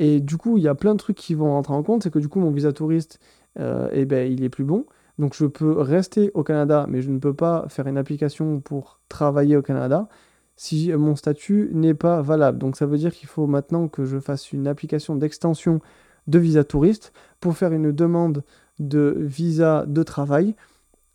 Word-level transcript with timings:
Et 0.00 0.20
du 0.20 0.38
coup, 0.38 0.56
il 0.56 0.64
y 0.64 0.68
a 0.68 0.74
plein 0.74 0.94
de 0.94 0.98
trucs 0.98 1.16
qui 1.16 1.34
vont 1.34 1.52
rentrer 1.52 1.74
en 1.74 1.82
compte. 1.84 2.02
C'est 2.02 2.10
que 2.10 2.18
du 2.18 2.28
coup, 2.28 2.40
mon 2.40 2.50
visa 2.50 2.72
touriste, 2.72 3.20
euh, 3.60 3.88
eh 3.92 4.06
ben, 4.06 4.32
il 4.32 4.42
est 4.42 4.48
plus 4.48 4.64
bon. 4.64 4.86
Donc 5.18 5.34
je 5.34 5.44
peux 5.44 5.78
rester 5.78 6.30
au 6.34 6.42
Canada, 6.42 6.86
mais 6.88 7.02
je 7.02 7.10
ne 7.10 7.18
peux 7.18 7.34
pas 7.34 7.66
faire 7.68 7.86
une 7.86 7.98
application 7.98 8.60
pour 8.60 9.00
travailler 9.08 9.56
au 9.56 9.62
Canada 9.62 10.08
si 10.56 10.92
mon 10.92 11.16
statut 11.16 11.70
n'est 11.74 11.94
pas 11.94 12.22
valable. 12.22 12.58
Donc 12.58 12.76
ça 12.76 12.86
veut 12.86 12.98
dire 12.98 13.12
qu'il 13.12 13.28
faut 13.28 13.46
maintenant 13.46 13.88
que 13.88 14.04
je 14.06 14.18
fasse 14.18 14.52
une 14.52 14.66
application 14.66 15.16
d'extension 15.16 15.80
de 16.26 16.38
visa 16.38 16.64
touriste 16.64 17.12
pour 17.40 17.56
faire 17.56 17.72
une 17.72 17.92
demande 17.92 18.42
de 18.78 19.14
visa 19.18 19.84
de 19.86 20.02
travail 20.02 20.54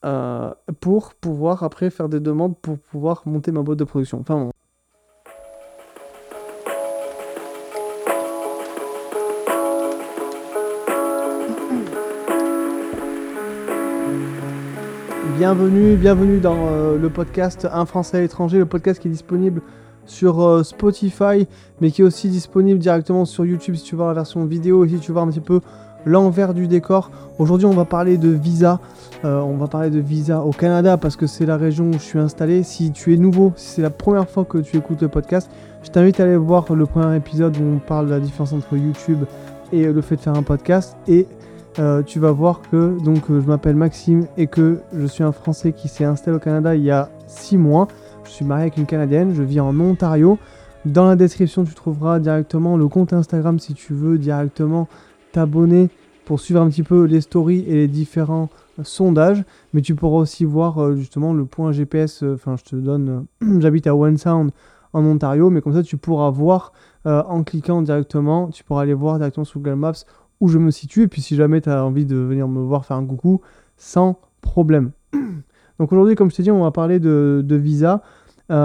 euh, 0.04 0.54
pour 0.80 1.16
pouvoir 1.16 1.64
après 1.64 1.90
faire 1.90 2.10
des 2.10 2.20
demandes 2.20 2.58
pour 2.60 2.78
pouvoir 2.78 3.24
monter 3.26 3.52
ma 3.52 3.64
boîte 3.64 3.80
de 3.80 3.84
production. 3.84 4.20
Enfin, 4.20 4.52
Bienvenue, 15.46 15.96
bienvenue 15.96 16.40
dans 16.40 16.58
euh, 16.58 16.98
le 16.98 17.08
podcast 17.12 17.68
Un 17.72 17.86
Français 17.86 18.18
à 18.18 18.22
l'étranger, 18.22 18.58
le 18.58 18.66
podcast 18.66 19.00
qui 19.00 19.10
est 19.10 19.12
disponible 19.12 19.62
sur 20.08 20.42
euh, 20.42 20.64
Spotify, 20.64 21.48
mais 21.80 21.92
qui 21.92 22.02
est 22.02 22.04
aussi 22.04 22.30
disponible 22.30 22.80
directement 22.80 23.26
sur 23.26 23.46
YouTube 23.46 23.76
si 23.76 23.84
tu 23.84 23.96
voir 23.96 24.08
la 24.08 24.16
version 24.16 24.44
vidéo 24.46 24.84
et 24.86 24.90
si 24.90 24.98
tu 24.98 25.12
voir 25.12 25.24
un 25.24 25.30
petit 25.30 25.42
peu 25.42 25.62
l'envers 26.04 26.56
du 26.56 26.68
décor. 26.68 27.12
Aujourd'hui, 27.38 27.68
on 27.68 27.76
va 27.76 27.86
parler 27.86 28.18
de 28.18 28.30
visa. 28.30 28.80
Euh, 29.24 29.40
on 29.40 29.56
va 29.58 29.68
parler 29.68 29.92
de 29.92 30.00
visa 30.00 30.42
au 30.42 30.50
Canada 30.50 30.98
parce 30.98 31.16
que 31.16 31.28
c'est 31.28 31.46
la 31.46 31.58
région 31.58 31.92
où 31.92 31.94
je 31.94 32.00
suis 32.00 32.18
installé. 32.18 32.64
Si 32.64 32.92
tu 32.92 33.14
es 33.14 33.18
nouveau, 33.18 33.54
si 33.56 33.68
c'est 33.68 33.84
la 33.84 33.92
première 33.92 34.28
fois 34.28 34.46
que 34.46 34.58
tu 34.58 34.78
écoutes 34.78 35.04
le 35.04 35.10
podcast, 35.10 35.52
je 35.84 35.92
t'invite 35.92 36.20
à 36.20 36.24
aller 36.24 36.38
voir 36.38 36.74
le 36.74 36.88
premier 36.88 37.16
épisode 37.16 37.56
où 37.58 37.64
on 37.76 37.78
parle 37.78 38.08
de 38.08 38.12
la 38.14 38.20
différence 38.20 38.52
entre 38.52 38.76
YouTube 38.78 39.26
et 39.72 39.86
le 39.86 40.02
fait 40.02 40.16
de 40.16 40.22
faire 40.22 40.36
un 40.36 40.42
podcast. 40.42 40.98
Euh, 41.80 42.04
tu 42.04 42.20
vas 42.20 42.32
voir 42.32 42.62
que 42.72 42.98
donc 43.04 43.24
je 43.30 43.48
m'appelle 43.48 43.76
Maxime 43.76 44.28
et 44.38 44.48
que 44.48 44.80
je 44.94 45.06
suis 45.06 45.24
un 45.24 45.32
Français 45.32 45.74
qui 45.74 45.88
s'est 45.88 46.06
installé 46.06 46.38
au 46.38 46.40
Canada 46.40 46.76
il 46.76 46.84
y 46.84 46.92
a 46.92 47.10
6 47.28 47.58
mois. 47.58 47.88
Je 48.24 48.30
suis 48.30 48.46
marié 48.46 48.64
avec 48.64 48.78
une 48.78 48.86
Canadienne, 48.86 49.34
je 49.34 49.44
vis 49.44 49.60
en 49.60 49.80
Ontario. 49.80 50.38
Dans 50.86 51.08
la 51.08 51.16
description, 51.16 51.64
tu 51.64 51.74
trouveras 51.74 52.20
directement 52.20 52.78
le 52.78 52.88
compte 52.88 53.12
Instagram 53.12 53.60
si 53.60 53.74
tu 53.74 53.94
veux 53.94 54.18
directement 54.18 54.88
t'abonner 55.32 55.90
pour 56.26 56.40
suivre 56.40 56.62
un 56.62 56.70
petit 56.70 56.84
peu 56.84 57.06
les 57.06 57.22
stories 57.22 57.66
et 57.68 57.74
les 57.74 57.88
différents 57.88 58.50
sondages. 58.84 59.44
Mais 59.74 59.82
tu 59.82 59.96
pourras 59.96 60.20
aussi 60.20 60.46
voir 60.46 60.82
euh, 60.82 60.96
justement 60.96 61.34
le 61.34 61.46
point 61.46 61.72
GPS. 61.72 62.24
Euh, 62.24 62.36
enfin, 62.36 62.56
je 62.58 62.64
te 62.64 62.76
donne, 62.76 63.28
euh, 63.44 63.60
j'habite 63.62 63.88
à 63.88 63.96
One 63.96 64.18
Sound 64.18 64.52
en 64.94 65.06
Ontario, 65.06 65.50
mais 65.50 65.62
comme 65.62 65.74
ça 65.74 65.84
tu 65.84 65.98
pourras 65.98 66.30
voir 66.30 66.72
en 67.04 67.44
cliquant 67.44 67.84
directement, 67.84 68.48
tu 68.48 68.64
pourras 68.64 68.82
aller 68.82 68.96
voir 68.96 69.18
directement 69.20 69.44
sur 69.44 69.60
Google 69.60 69.76
Maps 69.76 70.06
où 70.40 70.48
je 70.48 70.58
me 70.58 70.72
situe. 70.72 71.04
Et 71.04 71.08
puis 71.08 71.22
si 71.22 71.36
jamais 71.36 71.62
tu 71.62 71.70
as 71.70 71.84
envie 71.84 72.06
de 72.06 72.16
venir 72.16 72.48
me 72.48 72.62
voir 72.62 72.86
faire 72.86 72.98
un 72.98 73.06
coucou, 73.06 73.42
sans 73.78 74.20
problème. 74.42 74.92
Donc 75.80 75.92
aujourd'hui, 75.92 76.16
comme 76.16 76.32
je 76.32 76.36
t'ai 76.36 76.44
dit, 76.44 76.52
on 76.52 76.64
va 76.64 76.72
parler 76.72 77.00
de, 77.00 77.44
visa. 77.50 78.02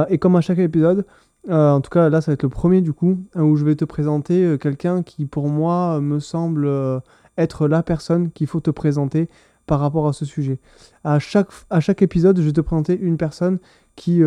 et 0.09 0.19
comme 0.19 0.37
à 0.37 0.41
chaque 0.41 0.59
épisode, 0.59 1.05
euh, 1.49 1.71
en 1.71 1.81
tout 1.81 1.91
cas, 1.91 2.09
là, 2.11 2.21
ça 2.21 2.31
va 2.31 2.35
être 2.35 2.43
le 2.43 2.49
premier 2.49 2.81
du 2.81 2.93
coup, 2.93 3.19
où 3.35 3.57
je 3.57 3.65
vais 3.65 3.75
te 3.75 3.85
présenter 3.85 4.45
euh, 4.45 4.59
quelqu'un 4.59 5.03
qui, 5.03 5.25
pour 5.25 5.49
moi, 5.49 6.01
me 6.01 6.19
semble 6.21 6.67
euh, 6.67 7.01
être 7.39 7.67
la 7.67 7.83
personne 7.83 8.31
qu'il 8.31 8.47
faut 8.47 8.61
te 8.61 8.71
présenter 8.71 9.29
par 9.67 9.81
rapport 9.81 10.07
à 10.07 10.13
ce 10.13 10.25
sujet. 10.25 10.61
À 11.05 11.19
chaque, 11.19 11.49
à 11.71 11.81
chaque 11.81 12.03
épisode, 12.03 12.39
je 12.39 12.43
vais 12.43 12.53
te 12.53 12.61
présenter 12.61 12.99
une 12.99 13.17
personne 13.17 13.59
qui, 13.95 14.23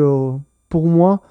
pour 0.69 0.87
moi, 0.87 1.21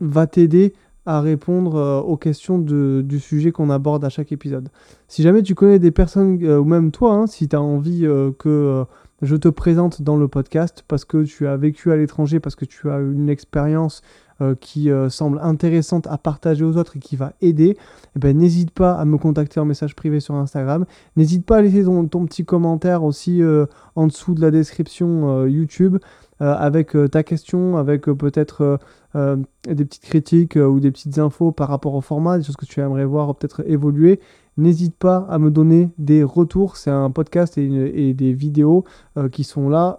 va 0.00 0.26
t'aider 0.26 0.74
à 1.10 1.20
répondre 1.20 2.04
aux 2.06 2.16
questions 2.16 2.58
de, 2.58 3.02
du 3.04 3.18
sujet 3.18 3.52
qu'on 3.52 3.70
aborde 3.70 4.04
à 4.04 4.08
chaque 4.08 4.32
épisode. 4.32 4.68
Si 5.08 5.22
jamais 5.22 5.42
tu 5.42 5.54
connais 5.54 5.78
des 5.78 5.90
personnes, 5.90 6.42
ou 6.44 6.64
même 6.64 6.90
toi, 6.92 7.14
hein, 7.14 7.26
si 7.26 7.48
tu 7.48 7.56
as 7.56 7.60
envie 7.60 8.06
que 8.38 8.84
je 9.22 9.36
te 9.36 9.48
présente 9.48 10.02
dans 10.02 10.16
le 10.16 10.28
podcast 10.28 10.84
parce 10.86 11.04
que 11.04 11.24
tu 11.24 11.46
as 11.46 11.56
vécu 11.56 11.92
à 11.92 11.96
l'étranger, 11.96 12.40
parce 12.40 12.54
que 12.54 12.64
tu 12.64 12.90
as 12.90 12.98
une 12.98 13.28
expérience 13.28 14.02
euh, 14.42 14.54
qui 14.58 14.90
euh, 14.90 15.10
semble 15.10 15.38
intéressante 15.42 16.06
à 16.06 16.16
partager 16.16 16.64
aux 16.64 16.78
autres 16.78 16.96
et 16.96 16.98
qui 16.98 17.14
va 17.14 17.34
aider, 17.42 17.76
eh 18.16 18.18
ben, 18.18 18.34
n'hésite 18.34 18.70
pas 18.70 18.94
à 18.94 19.04
me 19.04 19.18
contacter 19.18 19.60
en 19.60 19.66
message 19.66 19.94
privé 19.94 20.18
sur 20.18 20.34
Instagram. 20.34 20.86
N'hésite 21.16 21.44
pas 21.44 21.58
à 21.58 21.62
laisser 21.62 21.84
ton, 21.84 22.06
petit 22.06 22.46
commentaire 22.46 23.04
aussi 23.04 23.42
euh, 23.42 23.66
en 23.96 24.06
dessous 24.06 24.32
de 24.32 24.40
la 24.40 24.50
description 24.50 25.46
YouTube 25.46 25.98
avec 26.38 26.96
ta 27.12 27.22
question, 27.22 27.76
avec 27.76 28.04
peut-être 28.06 28.78
des 29.14 29.84
petites 29.84 30.04
critiques 30.04 30.56
ou 30.56 30.80
des 30.80 30.90
petites 30.90 31.18
infos 31.18 31.52
par 31.52 31.68
rapport 31.68 31.92
au 31.92 32.00
format, 32.00 32.38
des 32.38 32.44
choses 32.44 32.56
que 32.56 32.64
tu 32.64 32.80
aimerais 32.80 33.04
voir 33.04 33.34
peut-être 33.34 33.62
évoluer. 33.66 34.20
N'hésite 34.56 34.96
pas 34.96 35.26
à 35.28 35.38
me 35.38 35.50
donner 35.50 35.90
des 35.98 36.24
retours. 36.24 36.78
C'est 36.78 36.90
un 36.90 37.10
podcast 37.10 37.58
et, 37.58 38.14
des 38.14 38.32
vidéos 38.32 38.84
qui 39.32 39.44
sont 39.44 39.68
là 39.68 39.98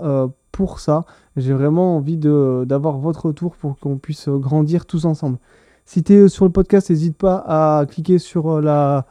pour 0.52 0.80
ça. 0.80 1.06
J'ai 1.38 1.54
vraiment 1.54 1.98
envie 1.98 2.18
d'avoir 2.18 2.98
votre 2.98 3.28
retour 3.28 3.56
pour 3.56 3.78
qu'on 3.80 3.98
puisse 3.98 4.28
grandir 4.30 4.86
tous 4.86 5.06
ensemble. 5.06 5.38
Si 5.86 6.04
tu 6.04 6.14
es 6.14 6.28
sur 6.30 6.46
le 6.46 6.52
podcast, 6.52 6.90
n'hésite 6.90 7.18
pas 7.18 7.44
à 7.46 7.86
cliquer 7.86 8.18
sur, 8.18 8.50
euh, 8.50 8.62
la, 8.62 9.08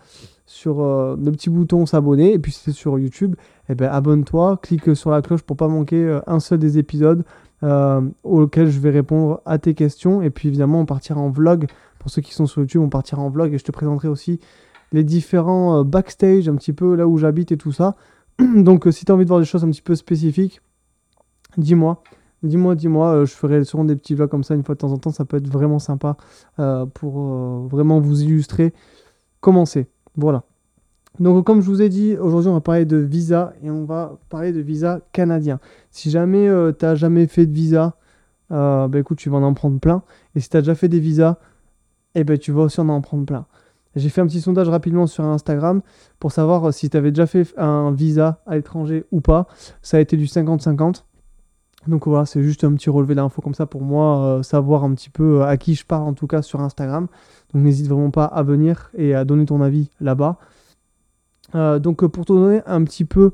sur 0.46 0.80
euh, 0.80 1.16
le 1.22 1.30
petit 1.32 1.50
bouton 1.50 1.84
s'abonner. 1.84 2.32
Et 2.32 2.38
puis 2.38 2.52
si 2.52 2.64
tu 2.64 2.70
es 2.70 2.72
sur 2.72 2.98
YouTube, 2.98 3.34
eh 3.68 3.74
ben, 3.74 3.90
abonne-toi, 3.90 4.58
clique 4.62 4.96
sur 4.96 5.10
la 5.10 5.20
cloche 5.22 5.42
pour 5.42 5.56
pas 5.56 5.68
manquer 5.68 6.02
euh, 6.02 6.20
un 6.26 6.40
seul 6.40 6.58
des 6.58 6.78
épisodes 6.78 7.24
auxquels 8.22 8.70
je 8.70 8.80
vais 8.80 8.88
répondre 8.88 9.42
à 9.44 9.58
tes 9.58 9.74
questions. 9.74 10.22
Et 10.22 10.30
puis 10.30 10.48
évidemment, 10.48 10.80
on 10.80 10.86
partira 10.86 11.20
en 11.20 11.28
vlog. 11.28 11.66
Pour 11.98 12.10
ceux 12.10 12.22
qui 12.22 12.32
sont 12.32 12.46
sur 12.46 12.62
YouTube, 12.62 12.80
on 12.80 12.88
partira 12.88 13.20
en 13.20 13.28
vlog 13.28 13.52
et 13.52 13.58
je 13.58 13.64
te 13.64 13.72
présenterai 13.72 14.08
aussi 14.08 14.40
les 14.92 15.04
différents 15.04 15.84
backstage, 15.84 16.48
un 16.48 16.56
petit 16.56 16.72
peu 16.72 16.94
là 16.94 17.06
où 17.06 17.18
j'habite 17.18 17.52
et 17.52 17.58
tout 17.58 17.72
ça. 17.72 17.96
Donc 18.38 18.88
si 18.90 19.04
tu 19.04 19.12
as 19.12 19.14
envie 19.14 19.24
de 19.24 19.28
voir 19.28 19.40
des 19.40 19.46
choses 19.46 19.62
un 19.62 19.70
petit 19.70 19.82
peu 19.82 19.94
spécifiques, 19.94 20.62
Dis-moi, 21.56 22.02
dis-moi, 22.42 22.74
dis-moi, 22.74 23.14
euh, 23.14 23.26
je 23.26 23.32
ferai 23.32 23.64
souvent 23.64 23.84
des 23.84 23.96
petits 23.96 24.14
vlogs 24.14 24.30
comme 24.30 24.44
ça 24.44 24.54
une 24.54 24.64
fois 24.64 24.74
de 24.74 24.80
temps 24.80 24.92
en 24.92 24.98
temps, 24.98 25.10
ça 25.10 25.24
peut 25.24 25.36
être 25.36 25.48
vraiment 25.48 25.78
sympa 25.78 26.16
euh, 26.58 26.86
pour 26.86 27.18
euh, 27.18 27.66
vraiment 27.68 28.00
vous 28.00 28.22
illustrer 28.22 28.72
comment 29.40 29.66
c'est. 29.66 29.88
Voilà. 30.16 30.44
Donc 31.18 31.44
comme 31.44 31.60
je 31.60 31.66
vous 31.66 31.82
ai 31.82 31.88
dit, 31.88 32.16
aujourd'hui 32.16 32.50
on 32.50 32.54
va 32.54 32.60
parler 32.60 32.84
de 32.84 32.96
visa 32.96 33.52
et 33.62 33.70
on 33.70 33.84
va 33.84 34.18
parler 34.28 34.52
de 34.52 34.60
visa 34.60 35.00
canadien. 35.12 35.58
Si 35.90 36.10
jamais 36.10 36.48
tu 36.78 36.84
n'as 36.84 36.94
jamais 36.94 37.26
fait 37.26 37.46
de 37.46 37.52
visa, 37.52 37.96
bah 38.48 38.88
écoute, 38.94 39.18
tu 39.18 39.28
vas 39.28 39.38
en 39.38 39.52
prendre 39.52 39.80
plein. 39.80 40.02
Et 40.34 40.40
si 40.40 40.48
tu 40.48 40.56
as 40.56 40.60
déjà 40.60 40.74
fait 40.74 40.88
des 40.88 41.00
visas, 41.00 41.36
eh 42.14 42.24
ben, 42.24 42.38
tu 42.38 42.52
vas 42.52 42.62
aussi 42.62 42.80
en 42.80 43.00
prendre 43.00 43.26
plein. 43.26 43.46
J'ai 43.96 44.08
fait 44.08 44.20
un 44.20 44.26
petit 44.26 44.40
sondage 44.40 44.68
rapidement 44.68 45.08
sur 45.08 45.24
Instagram 45.24 45.82
pour 46.20 46.30
savoir 46.30 46.72
si 46.72 46.88
tu 46.88 46.96
avais 46.96 47.10
déjà 47.10 47.26
fait 47.26 47.52
un 47.58 47.90
visa 47.90 48.40
à 48.46 48.54
l'étranger 48.54 49.04
ou 49.10 49.20
pas. 49.20 49.48
Ça 49.82 49.96
a 49.96 50.00
été 50.00 50.16
du 50.16 50.26
50-50. 50.26 51.02
Donc 51.86 52.06
voilà, 52.06 52.26
c'est 52.26 52.42
juste 52.42 52.62
un 52.64 52.74
petit 52.74 52.90
relevé 52.90 53.14
d'infos 53.14 53.40
comme 53.40 53.54
ça 53.54 53.64
pour 53.66 53.80
moi, 53.80 54.22
euh, 54.24 54.42
savoir 54.42 54.84
un 54.84 54.94
petit 54.94 55.08
peu 55.08 55.40
euh, 55.40 55.46
à 55.46 55.56
qui 55.56 55.74
je 55.74 55.86
parle 55.86 56.06
en 56.06 56.12
tout 56.12 56.26
cas 56.26 56.42
sur 56.42 56.60
Instagram. 56.60 57.06
Donc 57.54 57.62
n'hésite 57.62 57.88
vraiment 57.88 58.10
pas 58.10 58.26
à 58.26 58.42
venir 58.42 58.90
et 58.94 59.14
à 59.14 59.24
donner 59.24 59.46
ton 59.46 59.62
avis 59.62 59.90
là-bas. 60.00 60.38
Euh, 61.54 61.78
donc 61.78 62.06
pour 62.06 62.26
te 62.26 62.32
donner 62.32 62.60
un 62.66 62.84
petit 62.84 63.04
peu 63.04 63.32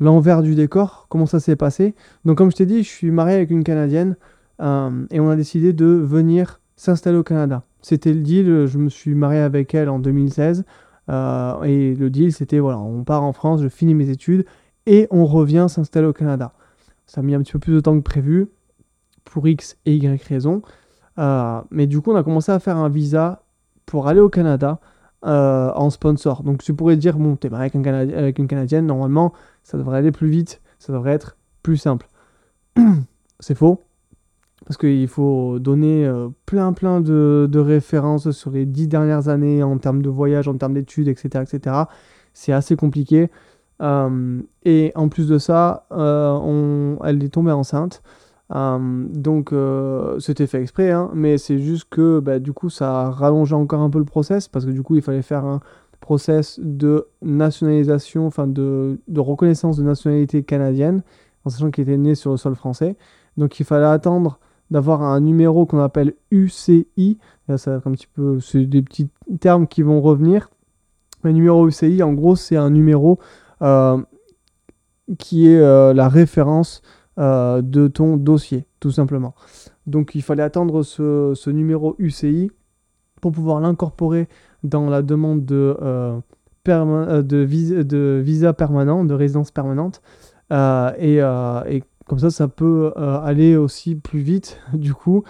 l'envers 0.00 0.42
du 0.42 0.54
décor, 0.54 1.06
comment 1.08 1.26
ça 1.26 1.40
s'est 1.40 1.56
passé. 1.56 1.94
Donc 2.24 2.38
comme 2.38 2.50
je 2.52 2.56
t'ai 2.56 2.66
dit, 2.66 2.84
je 2.84 2.88
suis 2.88 3.10
marié 3.10 3.34
avec 3.34 3.50
une 3.50 3.64
Canadienne 3.64 4.16
et 4.60 5.20
on 5.20 5.28
a 5.28 5.36
décidé 5.36 5.72
de 5.72 5.86
venir 5.86 6.60
s'installer 6.76 7.18
au 7.18 7.24
Canada. 7.24 7.64
C'était 7.82 8.12
le 8.12 8.20
deal, 8.20 8.66
je 8.66 8.78
me 8.78 8.88
suis 8.88 9.14
marié 9.14 9.40
avec 9.40 9.74
elle 9.74 9.88
en 9.88 9.98
2016 9.98 10.64
et 11.10 11.94
le 11.94 12.08
deal 12.08 12.32
c'était 12.32 12.60
voilà, 12.60 12.78
on 12.78 13.04
part 13.04 13.24
en 13.24 13.32
France, 13.32 13.60
je 13.60 13.68
finis 13.68 13.94
mes 13.94 14.08
études 14.08 14.46
et 14.88 15.06
on 15.10 15.26
revient 15.26 15.66
s'installer 15.68 16.06
au 16.06 16.12
Canada. 16.12 16.52
Ça 17.06 17.20
a 17.20 17.22
mis 17.22 17.34
un 17.34 17.42
petit 17.42 17.52
peu 17.52 17.58
plus 17.58 17.74
de 17.74 17.80
temps 17.80 17.96
que 17.96 18.02
prévu 18.02 18.48
pour 19.24 19.46
X 19.46 19.76
et 19.84 19.94
Y 19.94 20.22
raisons. 20.24 20.62
Euh, 21.18 21.60
mais 21.70 21.86
du 21.86 22.00
coup, 22.00 22.10
on 22.10 22.16
a 22.16 22.24
commencé 22.24 22.50
à 22.50 22.58
faire 22.58 22.78
un 22.78 22.88
visa 22.88 23.42
pour 23.86 24.08
aller 24.08 24.20
au 24.20 24.30
Canada 24.30 24.80
euh, 25.26 25.70
en 25.74 25.90
sponsor. 25.90 26.42
Donc 26.42 26.62
tu 26.62 26.72
pourrais 26.72 26.96
dire, 26.96 27.18
bon, 27.18 27.36
t'es 27.36 27.50
marié 27.50 27.70
avec, 28.14 28.38
une 28.38 28.48
Canadienne, 28.48 28.86
normalement, 28.86 29.34
ça 29.62 29.76
devrait 29.76 29.98
aller 29.98 30.12
plus 30.12 30.28
vite, 30.28 30.62
ça 30.78 30.92
devrait 30.92 31.12
être 31.12 31.36
plus 31.62 31.76
simple. 31.76 32.08
C'est 33.40 33.54
faux. 33.54 33.82
Parce 34.66 34.76
qu'il 34.76 35.08
faut 35.08 35.58
donner 35.58 36.06
euh, 36.06 36.28
plein 36.44 36.72
plein 36.72 37.00
de, 37.00 37.48
de, 37.50 37.58
références 37.58 38.30
sur 38.32 38.50
les 38.50 38.66
dix 38.66 38.88
dernières 38.88 39.28
années 39.28 39.62
en 39.62 39.78
termes 39.78 40.02
de 40.02 40.08
voyage, 40.08 40.48
en 40.48 40.56
termes 40.56 40.74
d'études, 40.74 41.08
etc. 41.08 41.44
etc. 41.46 41.76
C'est 42.32 42.52
assez 42.52 42.76
compliqué. 42.76 43.30
Euh, 43.80 44.40
et 44.64 44.92
en 44.94 45.08
plus 45.08 45.28
de 45.28 45.38
ça, 45.38 45.86
euh, 45.92 46.96
elle 47.04 47.22
est 47.22 47.28
tombée 47.28 47.52
enceinte. 47.52 48.02
Euh, 48.54 49.06
donc 49.10 49.52
c'était 50.20 50.46
fait 50.46 50.62
exprès, 50.62 50.90
hein, 50.90 51.10
mais 51.14 51.38
c'est 51.38 51.58
juste 51.58 51.86
que 51.90 52.18
bah, 52.20 52.38
du 52.38 52.52
coup 52.52 52.70
ça 52.70 53.02
a 53.02 53.10
rallongé 53.10 53.54
encore 53.54 53.82
un 53.82 53.90
peu 53.90 53.98
le 53.98 54.06
process 54.06 54.48
parce 54.48 54.64
que 54.64 54.70
du 54.70 54.82
coup 54.82 54.96
il 54.96 55.02
fallait 55.02 55.20
faire 55.20 55.44
un 55.44 55.60
process 56.00 56.58
de 56.62 57.08
nationalisation, 57.20 58.26
enfin 58.26 58.46
de, 58.46 58.98
reconnaissance 59.16 59.76
de 59.76 59.82
nationalité 59.82 60.42
canadienne, 60.42 61.02
en 61.44 61.50
sachant 61.50 61.70
qu'il 61.70 61.82
était 61.82 61.98
né 61.98 62.14
sur 62.14 62.30
le 62.30 62.36
sol 62.36 62.54
français. 62.54 62.96
Donc 63.36 63.60
il 63.60 63.66
fallait 63.66 63.84
attendre 63.84 64.38
d'avoir 64.70 65.02
un 65.02 65.20
numéro 65.20 65.66
qu'on 65.66 65.80
appelle 65.80 66.14
UCI. 66.30 67.18
Là, 67.48 67.58
ça 67.58 67.74
un 67.74 67.92
petit 67.92 68.06
peu, 68.06 68.40
c'est 68.40 68.64
des 68.64 68.82
petits 68.82 69.08
termes 69.40 69.66
qui 69.66 69.82
vont 69.82 70.00
revenir. 70.00 70.50
Le 71.22 71.32
numéro 71.32 71.66
UCI, 71.66 72.02
en 72.02 72.12
gros, 72.12 72.36
c'est 72.36 72.56
un 72.56 72.70
numéro 72.70 73.18
qui 75.18 75.48
est 75.48 75.58
euh, 75.60 75.94
la 75.94 76.08
référence 76.08 76.82
euh, 77.18 77.62
de 77.62 77.88
ton 77.88 78.16
dossier, 78.16 78.66
tout 78.80 78.90
simplement. 78.90 79.34
Donc 79.86 80.14
il 80.14 80.22
fallait 80.22 80.42
attendre 80.42 80.82
ce, 80.82 81.50
numéro 81.50 81.94
UCI 81.98 82.50
pour 83.20 83.32
pouvoir 83.32 83.60
l'incorporer 83.60 84.28
dans 84.62 84.90
la 84.90 85.02
demande 85.02 85.44
de, 85.44 85.76
de, 86.66 87.22
de, 87.82 88.20
visa 88.22 88.52
permanent, 88.52 89.04
de 89.04 89.14
résidence 89.14 89.50
permanente. 89.50 90.02
Et, 90.50 91.16
et, 91.16 91.82
comme 92.06 92.18
ça, 92.18 92.30
ça 92.30 92.48
peut 92.48 92.92
aller 92.96 93.56
aussi 93.56 93.96
plus 93.96 94.20
vite, 94.20 94.60
du 94.74 94.94
coup 94.94 95.24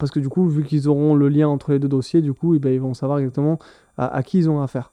parce 0.00 0.10
que 0.10 0.18
du 0.18 0.28
coup, 0.28 0.48
vu 0.48 0.64
qu'ils 0.64 0.88
auront 0.88 1.14
le 1.14 1.28
lien 1.28 1.46
entre 1.46 1.70
les 1.70 1.78
deux 1.78 1.88
dossiers, 1.88 2.22
du 2.22 2.32
coup, 2.32 2.56
eh 2.56 2.58
ben, 2.58 2.72
ils 2.72 2.80
vont 2.80 2.94
savoir 2.94 3.18
exactement 3.18 3.60
à, 3.96 4.22
qui 4.24 4.38
ils 4.38 4.50
ont 4.50 4.60
affaire. 4.60 4.92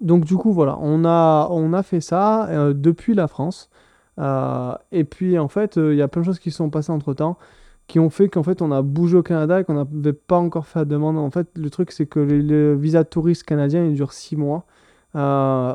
Donc 0.00 0.24
du 0.24 0.36
coup, 0.36 0.52
voilà, 0.52 0.78
on 0.80 1.04
a, 1.04 1.48
on 1.50 1.72
a 1.72 1.82
fait 1.82 2.00
ça 2.00 2.48
euh, 2.48 2.72
depuis 2.74 3.14
la 3.14 3.28
France. 3.28 3.70
Euh, 4.18 4.74
et 4.92 5.04
puis 5.04 5.38
en 5.38 5.48
fait, 5.48 5.78
euh, 5.78 5.94
il 5.94 5.98
y 5.98 6.02
a 6.02 6.08
plein 6.08 6.22
de 6.22 6.26
choses 6.26 6.38
qui 6.38 6.50
sont 6.50 6.70
passées 6.70 6.92
entre 6.92 7.14
temps 7.14 7.38
qui 7.86 7.98
ont 7.98 8.10
fait 8.10 8.28
qu'en 8.28 8.44
fait 8.44 8.62
on 8.62 8.70
a 8.70 8.82
bougé 8.82 9.16
au 9.16 9.22
Canada 9.24 9.60
et 9.60 9.64
qu'on 9.64 9.74
n'avait 9.74 10.12
pas 10.12 10.38
encore 10.38 10.66
fait 10.66 10.80
la 10.80 10.84
demande. 10.84 11.18
En 11.18 11.30
fait, 11.30 11.48
le 11.56 11.70
truc 11.70 11.92
c'est 11.92 12.06
que 12.06 12.20
le, 12.20 12.74
visa 12.76 13.04
touriste 13.04 13.44
canadien 13.44 13.84
il 13.84 13.94
dure 13.94 14.12
6 14.12 14.36
mois. 14.36 14.64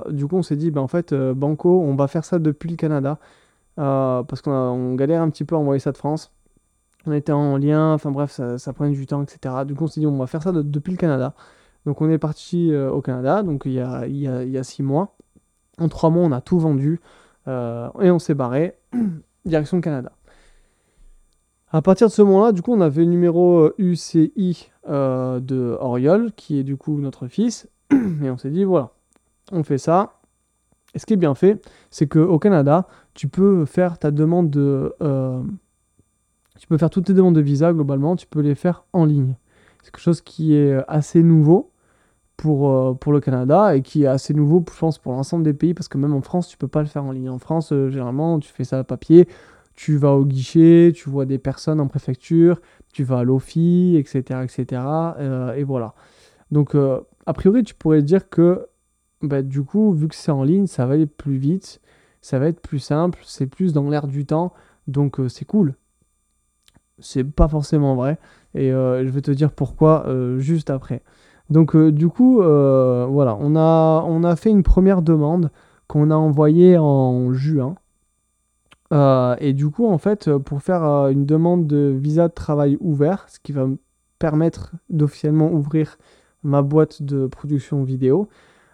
du 0.10 0.28
coup, 0.28 0.38
on 0.38 0.44
s'est 0.44 0.56
dit, 0.56 0.72
ben, 0.72 0.82
en 0.82 0.88
fait, 0.88 1.14
Banco, 1.14 1.82
on 1.82 1.96
va 1.96 2.08
faire 2.08 2.26
ça 2.26 2.40
depuis 2.40 2.70
le 2.70 2.78
Canada 2.78 3.20
parce 3.76 4.42
qu'on 4.42 4.96
galère 4.96 5.22
un 5.22 5.30
petit 5.30 5.44
peu 5.46 5.56
à 5.56 5.58
envoyer 5.60 5.80
ça 5.80 5.92
de 5.92 5.98
France. 5.98 6.32
On 7.06 7.12
était 7.12 7.34
en 7.34 7.58
lien, 7.58 7.94
enfin 7.94 8.12
bref, 8.12 8.40
ça 8.58 8.74
prenait 8.74 8.94
du 8.94 9.06
temps, 9.08 9.22
etc. 9.24 9.66
Du 9.66 9.76
coup, 9.76 9.84
on 9.86 9.88
s'est 9.88 10.00
dit, 10.00 10.08
on 10.08 10.18
va 10.18 10.28
faire 10.28 10.42
ça 10.42 10.52
depuis 10.54 10.92
le 10.92 10.98
Canada. 10.98 11.34
Donc 11.86 12.02
on 12.02 12.10
est 12.10 12.18
parti 12.18 12.72
euh, 12.72 12.90
au 12.90 13.02
Canada, 13.02 13.44
donc 13.44 13.64
il 13.66 13.74
y, 13.74 13.80
a, 13.80 14.08
il, 14.08 14.18
y 14.18 14.58
a, 14.58 14.64
six 14.64 14.82
mois. 14.82 15.16
En 15.78 15.88
trois 15.88 16.10
mois, 16.10 16.24
on 16.24 16.32
a 16.32 16.42
tout 16.42 16.60
vendu 16.60 17.00
euh, 17.48 17.90
et 18.02 18.10
on 18.10 18.20
s'est 18.20 18.34
barré 18.34 18.76
direction 19.46 19.82
Canada. 19.82 20.12
À 21.72 21.82
partir 21.82 22.08
de 22.08 22.12
ce 22.12 22.22
moment-là, 22.22 22.52
du 22.54 22.62
coup, 22.62 22.74
on 22.74 22.82
avait 22.82 23.04
le 23.04 23.10
numéro 23.10 23.70
UCI 23.78 24.72
euh, 24.88 25.40
de 25.40 25.78
Oriol, 25.80 26.32
qui 26.36 26.60
est 26.60 26.64
du 26.64 26.78
coup 26.78 27.00
notre 27.00 27.28
fils, 27.28 27.68
et 27.92 28.30
on 28.30 28.38
s'est 28.38 28.50
dit 28.50 28.64
voilà, 28.64 28.92
on 29.52 29.64
fait 29.64 29.78
ça. 29.78 30.14
Et 30.96 31.00
ce 31.00 31.06
qui 31.06 31.14
est 31.14 31.18
bien 31.18 31.36
fait, 31.36 31.62
c'est 31.92 32.08
qu'au 32.08 32.40
Canada, 32.40 32.88
tu 33.14 33.28
peux 33.28 33.66
faire 33.66 34.00
ta 34.00 34.12
demande 34.12 34.50
de, 34.50 34.96
tu 36.58 36.68
peux 36.68 36.78
faire 36.78 36.90
toutes 36.90 37.06
tes 37.06 37.14
demandes 37.14 37.36
de 37.36 37.42
visa 37.42 37.74
globalement, 37.74 38.16
tu 38.16 38.26
peux 38.28 38.40
les 38.40 38.56
faire 38.56 38.86
en 38.94 39.04
ligne. 39.04 39.36
C'est 39.84 39.92
quelque 39.92 40.02
chose 40.02 40.22
qui 40.22 40.56
est 40.56 40.78
assez 40.88 41.22
nouveau 41.22 41.74
pour, 42.38 42.70
euh, 42.70 42.94
pour 42.94 43.14
le 43.14 43.20
Canada 43.20 43.76
et 43.76 43.82
qui 43.82 44.04
est 44.04 44.08
assez 44.08 44.34
nouveau, 44.34 44.64
je 44.68 44.78
pense, 44.78 44.98
pour 44.98 45.14
l'ensemble 45.14 45.44
des 45.44 45.54
pays 45.54 45.74
parce 45.74 45.88
que 45.88 45.98
même 45.98 46.14
en 46.14 46.22
France, 46.22 46.48
tu 46.48 46.58
peux 46.58 46.68
pas 46.68 46.82
le 46.82 46.88
faire 46.88 47.04
en 47.04 47.12
ligne. 47.12 47.30
En 47.30 47.40
France, 47.40 47.72
euh, 47.72 47.90
généralement, 47.90 48.40
tu 48.40 48.52
fais 48.52 48.64
ça 48.64 48.80
à 48.80 48.84
papier, 48.84 49.28
tu 49.74 49.98
vas 49.98 50.14
au 50.14 50.26
guichet, 50.26 50.92
tu 50.94 51.10
vois 51.10 51.26
des 51.26 51.38
personnes 51.38 51.80
en 51.80 51.88
préfecture, 51.88 52.62
tu 52.94 53.04
vas 53.04 53.20
à 53.20 53.24
l'OFI, 53.24 53.96
etc. 53.98 54.42
etc. 54.44 54.82
Euh, 55.20 55.54
et 55.54 55.64
voilà. 55.64 55.94
Donc, 56.52 56.76
a 56.76 57.34
priori, 57.34 57.64
tu 57.64 57.74
pourrais 57.74 58.04
dire 58.04 58.30
que 58.30 58.68
bah, 59.22 59.42
du 59.42 59.64
coup, 59.64 59.94
vu 59.94 60.08
que 60.08 60.16
c'est 60.16 60.32
en 60.32 60.44
ligne, 60.44 60.68
ça 60.68 60.86
va 60.86 60.94
aller 60.94 61.08
plus 61.08 61.38
vite, 61.38 61.82
ça 62.22 62.38
va 62.40 62.48
être 62.48 62.62
plus 62.62 62.80
simple, 62.80 63.20
c'est 63.26 63.48
plus 63.48 63.74
dans 63.74 63.90
l'air 63.90 64.08
du 64.08 64.26
temps, 64.26 64.54
donc 64.88 65.20
c'est 65.28 65.46
cool. 65.46 65.74
C'est 67.00 67.24
pas 67.24 67.48
forcément 67.48 67.96
vrai, 67.96 68.20
et 68.54 68.70
je 68.70 69.10
vais 69.10 69.22
te 69.22 69.32
dire 69.32 69.52
pourquoi 69.52 70.06
juste 70.38 70.70
après. 70.70 71.02
Donc 71.50 71.76
euh, 71.76 71.92
du 71.92 72.08
coup, 72.10 72.42
euh, 72.42 73.06
voilà, 73.10 73.38
on 73.40 73.56
a, 73.56 74.36
fait 74.36 74.50
une 74.50 74.64
première 74.64 75.02
demande 75.02 75.52
qu'on 75.88 76.10
a 76.10 76.16
envoyée 76.16 76.78
en 76.78 77.34
juin. 77.34 77.76
Euh, 78.94 79.36
et 79.40 79.54
du 79.54 79.70
coup, 79.70 79.88
en 79.88 79.98
fait, 79.98 80.36
pour 80.38 80.62
faire 80.62 80.84
une 81.10 81.26
demande 81.26 81.68
de 81.68 81.96
visa 81.98 82.28
de 82.28 82.34
travail 82.34 82.78
ouvert, 82.80 83.26
ce 83.30 83.40
qui 83.40 83.52
va 83.52 83.66
me 83.66 83.78
permettre 84.20 84.74
d'officiellement 84.90 85.52
ouvrir 85.52 85.98
ma 86.44 86.62
boîte 86.62 87.02
de 87.02 87.28
production 87.28 87.84
vidéo, 87.84 88.28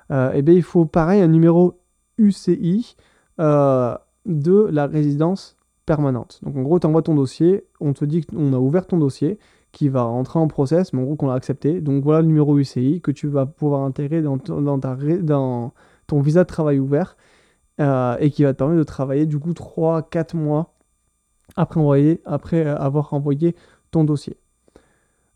eh 0.10 0.42
bien, 0.42 0.54
il 0.54 0.64
faut 0.64 0.86
pareil 0.86 1.22
un 1.22 1.28
numéro 1.28 1.80
UCI 2.18 2.96
de 3.40 4.68
la 4.70 4.88
résidence 4.88 5.56
permanente. 5.86 6.40
Donc 6.44 6.58
en 6.58 6.62
gros, 6.62 6.80
tu 6.80 6.88
envoies 6.88 7.02
ton 7.02 7.16
dossier, 7.16 7.66
on 7.80 7.94
te 7.94 8.06
dit 8.06 8.26
qu'on 8.26 8.54
a 8.54 8.58
ouvert 8.58 8.88
ton 8.88 8.98
dossier, 8.98 9.40
qui 9.72 9.90
va 9.90 10.04
rentrer 10.04 10.40
en 10.40 10.48
process, 10.48 10.94
mais 10.94 11.02
en 11.02 11.06
gros 11.06 11.16
qu'on 11.16 11.28
l'a 11.28 11.34
accepté. 11.34 11.82
Donc 11.82 12.04
voilà 12.04 12.22
le 12.22 12.28
numéro 12.28 12.58
UCI 12.58 13.02
que 13.02 13.12
tu 13.12 13.28
vas 13.28 13.46
pouvoir 13.46 13.82
intégrer 13.82 14.22
dans, 14.22 14.38
ton 16.08 16.22
visa 16.22 16.44
de 16.44 16.48
travail 16.48 16.80
ouvert 16.80 17.16
euh, 17.80 18.18
et 18.20 18.32
qui 18.32 18.44
va 18.44 18.54
te 18.54 18.58
permettre 18.58 18.80
de 18.80 18.84
travailler 18.84 19.26
du 19.26 19.40
coup 19.40 19.52
3-4 19.52 20.36
mois 20.36 20.74
après, 21.56 21.80
envoyer, 21.80 22.22
après 22.26 22.66
avoir 22.66 23.14
envoyé 23.14 23.56
ton 23.92 24.04
dossier. 24.04 24.38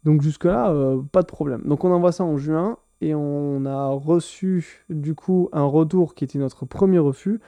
Donc 0.03 0.21
jusque-là, 0.21 0.69
euh, 0.71 1.01
pas 1.11 1.21
de 1.21 1.27
problème. 1.27 1.61
Donc 1.65 1.83
on 1.83 1.91
envoie 1.91 2.11
ça 2.11 2.23
en 2.23 2.37
juin 2.37 2.77
et 3.01 3.15
on 3.15 3.65
a 3.65 3.87
reçu 3.87 4.85
du 4.89 5.15
coup 5.15 5.49
un 5.51 5.63
retour 5.63 6.13
qui 6.13 6.23
était 6.23 6.39
notre 6.39 6.65
premier 6.65 6.99
refus. 6.99 7.39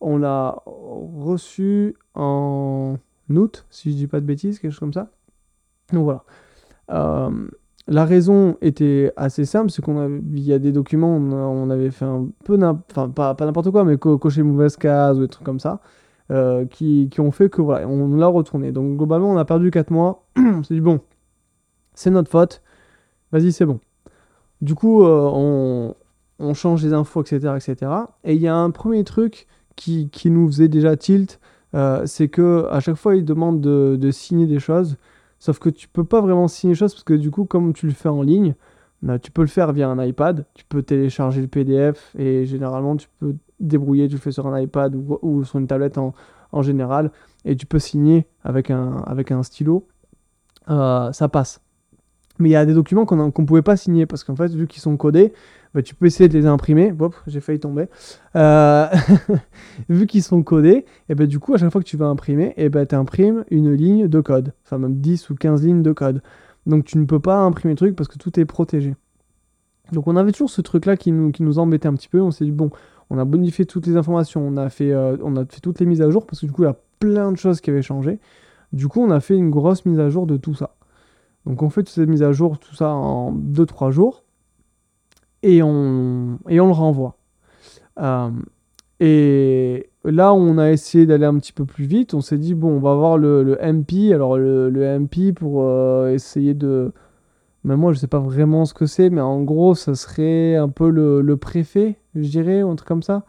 On 0.00 0.18
l'a 0.18 0.62
reçu 0.66 1.96
en 2.14 2.96
août, 3.30 3.66
si 3.70 3.90
je 3.90 3.96
dis 3.96 4.06
pas 4.06 4.20
de 4.20 4.26
bêtises, 4.26 4.58
quelque 4.58 4.72
chose 4.72 4.80
comme 4.80 4.92
ça. 4.92 5.10
Donc 5.92 6.04
voilà. 6.04 6.24
Euh, 6.90 7.30
la 7.86 8.04
raison 8.04 8.56
était 8.62 9.12
assez 9.16 9.44
simple, 9.44 9.70
c'est 9.70 9.82
qu'on 9.82 10.22
y 10.34 10.52
a 10.52 10.58
des 10.58 10.72
documents, 10.72 11.16
on, 11.16 11.68
avait 11.70 11.90
fait 11.90 12.06
un 12.06 12.28
peu, 12.44 12.58
enfin 12.90 13.10
pas, 13.10 13.36
n'importe 13.40 13.70
quoi, 13.70 13.84
mais 13.84 13.98
co 13.98 14.16
cocher 14.16 14.42
mauvaise 14.42 14.76
case 14.76 15.18
ou 15.18 15.22
des 15.22 15.28
trucs 15.28 15.44
comme 15.44 15.60
ça, 15.60 15.80
euh, 16.30 16.64
qui, 16.64 17.10
ont 17.18 17.30
fait 17.30 17.50
que 17.50 17.60
voilà, 17.60 17.86
on 17.86 18.16
l'a 18.16 18.26
retourné. 18.26 18.72
Donc 18.72 18.96
globalement, 18.96 19.30
on 19.30 19.36
a 19.36 19.44
perdu 19.44 19.70
4 19.70 19.90
mois. 19.90 20.24
on 20.36 20.62
s'est 20.62 20.74
dit 20.74 20.80
bon, 20.80 21.00
c'est 21.94 22.10
notre 22.10 22.30
faute, 22.30 22.62
vas-y, 23.32 23.52
c'est 23.52 23.66
bon. 23.66 23.80
Du 24.62 24.74
coup, 24.74 25.02
euh, 25.04 25.94
on, 26.38 26.54
change 26.54 26.82
les 26.84 26.94
infos, 26.94 27.22
etc., 27.22 27.54
etc. 27.56 27.90
Et 28.24 28.34
il 28.34 28.40
y 28.40 28.48
a 28.48 28.56
un 28.56 28.70
premier 28.70 29.04
truc 29.04 29.46
qui, 29.76 30.08
nous 30.26 30.46
faisait 30.46 30.68
déjà 30.68 30.96
tilt, 30.96 31.38
c'est 32.06 32.28
que 32.28 32.66
à 32.70 32.80
chaque 32.80 32.96
fois, 32.96 33.14
ils 33.16 33.24
demandent 33.24 33.60
de, 33.60 33.96
de 34.00 34.10
signer 34.10 34.46
des 34.46 34.58
choses. 34.58 34.96
Sauf 35.38 35.58
que 35.58 35.68
tu 35.68 35.88
peux 35.88 36.04
pas 36.04 36.20
vraiment 36.20 36.48
signer 36.48 36.72
les 36.72 36.78
choses 36.78 36.94
parce 36.94 37.04
que 37.04 37.14
du 37.14 37.30
coup, 37.30 37.44
comme 37.44 37.72
tu 37.72 37.86
le 37.86 37.92
fais 37.92 38.08
en 38.08 38.22
ligne, 38.22 38.54
bah, 39.02 39.18
tu 39.18 39.30
peux 39.30 39.42
le 39.42 39.48
faire 39.48 39.72
via 39.72 39.88
un 39.88 40.02
iPad, 40.02 40.46
tu 40.54 40.64
peux 40.64 40.82
télécharger 40.82 41.42
le 41.42 41.48
PDF 41.48 42.14
et 42.18 42.46
généralement 42.46 42.96
tu 42.96 43.08
peux 43.18 43.34
débrouiller, 43.60 44.08
tu 44.08 44.14
le 44.14 44.20
fais 44.20 44.32
sur 44.32 44.46
un 44.46 44.58
iPad 44.60 44.94
ou, 44.94 45.44
sur 45.44 45.58
une 45.58 45.66
tablette 45.66 45.98
en, 45.98 46.14
général 46.62 47.10
et 47.44 47.56
tu 47.56 47.66
peux 47.66 47.80
signer 47.80 48.26
avec 48.44 48.70
un, 48.70 49.02
avec 49.06 49.32
un 49.32 49.42
stylo. 49.42 49.86
Euh, 50.70 51.12
ça 51.12 51.28
passe. 51.28 51.63
Mais 52.38 52.48
il 52.48 52.52
y 52.52 52.56
a 52.56 52.66
des 52.66 52.74
documents 52.74 53.06
qu'on 53.06 53.16
ne 53.26 53.30
pouvait 53.30 53.62
pas 53.62 53.76
signer 53.76 54.06
parce 54.06 54.24
qu'en 54.24 54.34
fait, 54.34 54.52
vu 54.52 54.66
qu'ils 54.66 54.82
sont 54.82 54.96
codés, 54.96 55.32
bah, 55.74 55.82
tu 55.82 55.94
peux 55.94 56.06
essayer 56.06 56.28
de 56.28 56.38
les 56.38 56.46
imprimer. 56.46 56.92
J'ai 57.26 57.40
failli 57.40 57.60
tomber. 57.60 57.86
Euh, 58.36 58.86
vu 59.88 60.06
qu'ils 60.06 60.22
sont 60.22 60.42
codés, 60.42 60.84
et 61.08 61.14
ben 61.14 61.26
du 61.26 61.38
coup, 61.38 61.54
à 61.54 61.58
chaque 61.58 61.70
fois 61.70 61.80
que 61.80 61.86
tu 61.86 61.96
vas 61.96 62.06
imprimer, 62.06 62.54
et 62.56 62.68
ben 62.68 62.86
tu 62.86 62.94
imprimes 62.94 63.44
une 63.50 63.72
ligne 63.72 64.08
de 64.08 64.20
code. 64.20 64.52
Enfin, 64.64 64.78
même 64.78 64.96
10 64.96 65.30
ou 65.30 65.34
15 65.34 65.64
lignes 65.64 65.82
de 65.82 65.92
code. 65.92 66.22
Donc 66.66 66.84
tu 66.84 66.96
ne 66.98 67.04
peux 67.04 67.20
pas 67.20 67.38
imprimer 67.38 67.74
le 67.74 67.76
truc 67.76 67.96
parce 67.96 68.08
que 68.08 68.18
tout 68.18 68.38
est 68.40 68.44
protégé. 68.44 68.94
Donc 69.92 70.06
on 70.06 70.16
avait 70.16 70.32
toujours 70.32 70.50
ce 70.50 70.62
truc-là 70.62 70.96
qui 70.96 71.12
nous, 71.12 71.58
embêtait 71.58 71.88
un 71.88 71.94
petit 71.94 72.08
peu. 72.08 72.20
On 72.20 72.30
s'est 72.30 72.44
dit, 72.44 72.52
bon, 72.52 72.70
on 73.10 73.18
a 73.18 73.24
bonifié 73.24 73.66
toutes 73.66 73.86
les 73.86 73.96
informations, 73.96 74.54
euh, 74.56 75.16
on 75.22 75.36
a 75.36 75.44
fait 75.44 75.60
toutes 75.60 75.80
les 75.80 75.86
mises 75.86 76.02
à 76.02 76.10
jour 76.10 76.26
parce 76.26 76.40
que 76.40 76.46
du 76.46 76.52
coup, 76.52 76.62
il 76.62 76.66
y 76.66 76.68
a 76.68 76.76
plein 77.00 77.32
de 77.32 77.36
choses 77.36 77.60
qui 77.60 77.70
avaient 77.70 77.82
changé. 77.82 78.18
Du 78.72 78.88
coup, 78.88 79.00
on 79.00 79.10
a 79.10 79.20
fait 79.20 79.36
une 79.36 79.50
grosse 79.50 79.84
mise 79.84 80.00
à 80.00 80.08
jour 80.08 80.26
de 80.26 80.36
tout 80.36 80.54
ça. 80.54 80.74
Donc 81.46 81.62
on 81.62 81.70
fait 81.70 81.82
toutes 81.82 81.94
ces 81.94 82.06
mises 82.06 82.22
à 82.22 82.32
jour, 82.32 82.58
tout 82.58 82.74
ça 82.74 82.90
en 82.90 83.32
2-3 83.32 83.90
jours 83.90 84.24
et 85.44 85.62
on, 85.62 86.38
et 86.48 86.58
on 86.58 86.66
le 86.66 86.72
renvoie. 86.72 87.16
Euh, 88.00 88.30
et 88.98 89.90
là, 90.04 90.32
on 90.32 90.58
a 90.58 90.70
essayé 90.70 91.06
d'aller 91.06 91.26
un 91.26 91.36
petit 91.38 91.52
peu 91.52 91.66
plus 91.66 91.84
vite. 91.84 92.14
On 92.14 92.22
s'est 92.22 92.38
dit, 92.38 92.54
bon, 92.54 92.70
on 92.70 92.80
va 92.80 92.94
voir 92.94 93.18
le, 93.18 93.58
MP. 93.62 94.12
Alors, 94.12 94.38
le, 94.38 94.98
MP, 94.98 95.32
pour 95.34 95.62
euh, 95.64 96.12
essayer 96.12 96.54
de. 96.54 96.92
Mais 97.64 97.76
moi, 97.76 97.92
je 97.92 97.98
sais 97.98 98.06
pas 98.08 98.18
vraiment 98.18 98.64
ce 98.64 98.74
que 98.74 98.86
c'est, 98.86 99.10
mais 99.10 99.20
en 99.20 99.42
gros, 99.42 99.74
ça 99.74 99.94
serait 99.94 100.56
un 100.56 100.68
peu 100.68 100.90
le, 100.90 101.36
préfet, 101.36 101.96
je 102.14 102.28
dirais, 102.28 102.62
ou 102.62 102.70
un 102.70 102.76
truc 102.76 102.88
comme 102.88 103.02
ça. 103.02 103.24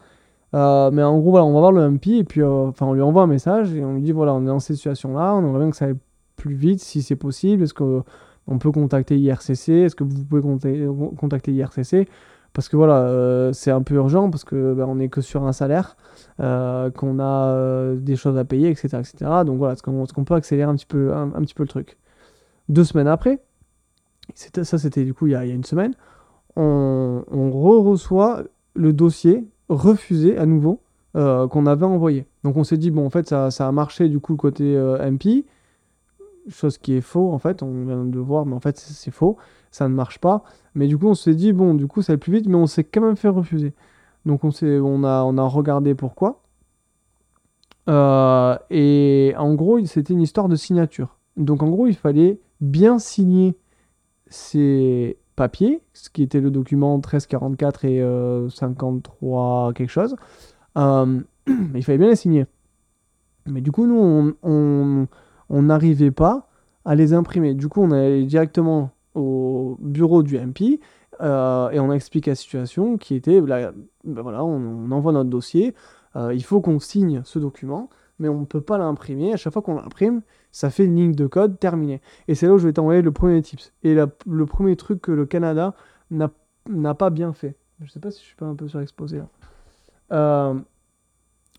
Euh, 0.53 0.91
mais 0.91 1.03
en 1.03 1.19
gros, 1.19 1.31
voilà, 1.31 1.45
on 1.45 1.53
va 1.53 1.60
voir 1.60 1.72
le 1.72 1.89
MP 1.89 2.19
et 2.19 2.24
puis 2.24 2.43
enfin, 2.43 2.86
on 2.86 2.93
lui 2.93 3.01
envoie 3.01 3.24
un 3.24 3.27
message 3.27 3.74
et 3.74 3.84
on 3.84 3.95
lui 3.95 4.01
dit 4.01 4.13
voilà, 4.13 4.34
on 4.34 4.43
est 4.43 4.48
dans 4.48 4.60
cette 4.60 4.77
situation-là, 4.77 5.36
on 5.36 5.39
aimerait 5.39 5.60
bien 5.60 5.69
que 5.69 5.75
ça 5.75 5.86
aille 5.86 5.95
plus 6.36 6.56
vite 6.56 6.82
si 6.82 7.01
c'est 7.01 7.15
possible? 7.15 7.63
Est-ce 7.63 7.74
que 7.74 8.01
on 8.48 8.60
peut 8.60 8.72
contacter 8.72 9.18
IRCC. 9.18 9.70
Est-ce 9.70 9.96
que 9.96 10.04
vous 10.04 10.24
pouvez 10.24 10.42
contacter 10.42 11.51
IRCC 11.51 12.08
parce 12.56 12.70
que 12.70 12.77
voilà, 12.77 13.01
euh, 13.01 13.51
c'est 13.51 13.70
un 13.70 13.82
peu 13.82 13.96
urgent, 13.96 14.32
parce 14.32 14.46
que 14.46 14.74
ben, 14.74 14.86
on 14.86 14.96
n'est 14.96 15.10
que 15.10 15.20
sur 15.20 15.44
un 15.44 15.51
salaire, 15.51 15.98
euh, 16.39 16.89
qu'on 16.89 17.20
a 17.20 17.50
euh, 17.50 17.96
des 17.98 18.15
choses 18.15 18.38
à 18.38 18.46
payer, 18.46 18.70
etc. 18.70 19.00
etc. 19.00 19.44
Donc 19.46 19.58
voilà, 19.58 19.74
est-ce 19.74 19.84
qu'on 19.84 20.24
peut 20.24 20.34
accélérer 20.34 20.70
un 20.70 20.75
petit 20.75 20.86
peu, 20.86 21.13
un, 21.13 21.27
petit 21.42 21.54
peu 21.54 21.63
le 21.63 21.68
truc? 21.68 21.98
Deux 22.70 22.86
semaines 22.86 23.10
après, 23.10 23.44
ça 24.34 24.77
c'était 24.77 25.04
du 25.04 25.13
coup 25.13 25.27
il 25.27 25.34
y, 25.34 25.36
a, 25.36 25.44
une 25.44 25.65
semaine, 25.65 25.96
on, 26.56 27.25
re-reçoit 27.30 28.44
le 28.74 28.94
dossier 28.94 29.46
refusé 29.68 30.38
à 30.38 30.46
nouveau 30.46 30.80
qu'on 31.13 31.65
avait 31.65 31.86
envoyé. 31.86 32.25
Donc 32.46 32.56
on 32.56 32.63
s'est 32.63 32.77
dit, 32.77 32.89
bon 32.89 33.06
en 33.06 33.10
fait 33.10 33.27
ça, 33.27 33.51
ça, 33.51 33.68
a 33.68 33.72
marché 33.74 34.08
du 34.08 34.20
coup 34.20 34.32
le 34.32 34.38
côté 34.38 34.75
MP, 34.75 35.46
chose 36.49 36.77
qui 36.77 36.93
est 36.93 37.01
faux 37.01 37.31
en 37.31 37.39
fait, 37.39 37.63
on 37.63 37.85
vient 37.85 38.05
de 38.05 38.19
voir, 38.19 38.45
mais 38.45 38.55
en 38.55 38.59
fait 38.59 38.77
c'est 38.77 39.11
faux 39.11 39.37
ça 39.75 39.89
ne 39.89 39.93
marche 39.93 40.19
pas. 40.19 40.43
Mais 40.73 40.87
du 40.87 40.97
coup, 40.97 41.07
on 41.07 41.15
s'est 41.15 41.35
dit, 41.35 41.51
bon, 41.51 41.73
du 41.73 41.85
coup, 41.85 42.01
ça 42.01 42.13
va 42.13 42.17
plus 42.17 42.31
vite, 42.31 42.47
mais 42.47 42.55
on 42.55 42.65
s'est 42.65 42.85
quand 42.85 43.01
même 43.01 43.17
fait 43.17 43.27
refuser. 43.27 43.73
Donc, 44.25 44.45
on, 44.45 44.51
on, 44.61 45.03
a, 45.03 45.23
on 45.23 45.37
a 45.37 45.43
regardé 45.43 45.95
pourquoi. 45.95 46.41
Euh, 47.89 48.57
et 48.69 49.33
en 49.37 49.53
gros, 49.53 49.83
c'était 49.85 50.13
une 50.13 50.21
histoire 50.21 50.47
de 50.47 50.55
signature. 50.55 51.17
Donc, 51.35 51.61
en 51.61 51.69
gros, 51.69 51.87
il 51.87 51.95
fallait 51.95 52.39
bien 52.61 52.99
signer 52.99 53.57
ces 54.27 55.17
papiers, 55.35 55.81
ce 55.93 56.09
qui 56.09 56.23
était 56.23 56.39
le 56.39 56.51
document 56.51 56.95
1344 56.95 57.85
et 57.85 58.49
53 58.49 59.69
euh, 59.69 59.73
quelque 59.73 59.89
chose. 59.89 60.15
Euh, 60.77 61.19
il 61.75 61.83
fallait 61.83 61.97
bien 61.97 62.07
les 62.07 62.15
signer. 62.15 62.45
Mais 63.45 63.59
du 63.59 63.73
coup, 63.73 63.85
nous, 63.85 64.35
on 64.41 65.07
n'arrivait 65.49 66.11
pas 66.11 66.49
à 66.85 66.95
les 66.95 67.13
imprimer. 67.13 67.53
Du 67.53 67.67
coup, 67.67 67.81
on 67.81 67.91
allait 67.91 68.23
directement 68.25 68.91
au 69.13 69.77
bureau 69.79 70.23
du 70.23 70.37
MP 70.37 70.79
euh, 71.21 71.69
et 71.69 71.79
on 71.79 71.91
explique 71.91 72.25
la 72.25 72.35
situation 72.35 72.97
qui 72.97 73.15
était 73.15 73.41
ben 73.41 73.73
voilà, 74.03 74.43
on, 74.43 74.91
envoie 74.91 75.13
notre 75.13 75.29
dossier, 75.29 75.73
euh, 76.15 76.33
il 76.33 76.43
faut 76.43 76.61
qu'on 76.61 76.79
signe 76.79 77.21
ce 77.23 77.39
document, 77.39 77.89
mais 78.19 78.27
on 78.27 78.41
ne 78.41 78.45
peut 78.45 78.61
pas 78.61 78.77
l'imprimer. 78.77 79.33
À 79.33 79.37
chaque 79.37 79.53
fois 79.53 79.61
qu'on 79.61 79.75
l'imprime, 79.75 80.21
ça 80.51 80.69
fait 80.69 80.85
une 80.85 80.95
ligne 80.95 81.15
de 81.15 81.27
code 81.27 81.59
terminée. 81.59 82.01
Et 82.27 82.35
c'est 82.35 82.47
là 82.47 82.53
où 82.53 82.57
je 82.57 82.67
vais 82.67 82.73
t'envoyer 82.73 83.01
le 83.01 83.11
premier 83.11 83.41
tips. 83.41 83.73
Et 83.83 83.95
le 83.95 84.45
premier 84.45 84.75
truc 84.75 85.01
que 85.01 85.11
le 85.11 85.25
Canada 85.25 85.73
n'a 86.11 86.93
pas 86.93 87.09
bien 87.09 87.33
fait. 87.33 87.55
Je 87.81 87.91
sais 87.91 87.99
pas 87.99 88.11
si 88.11 88.21
je 88.21 88.25
suis 88.25 88.35
pas 88.35 88.45
un 88.45 88.55
peu 88.55 88.67
surexposé 88.67 89.17
là. 89.17 89.27
Euh, 90.11 90.53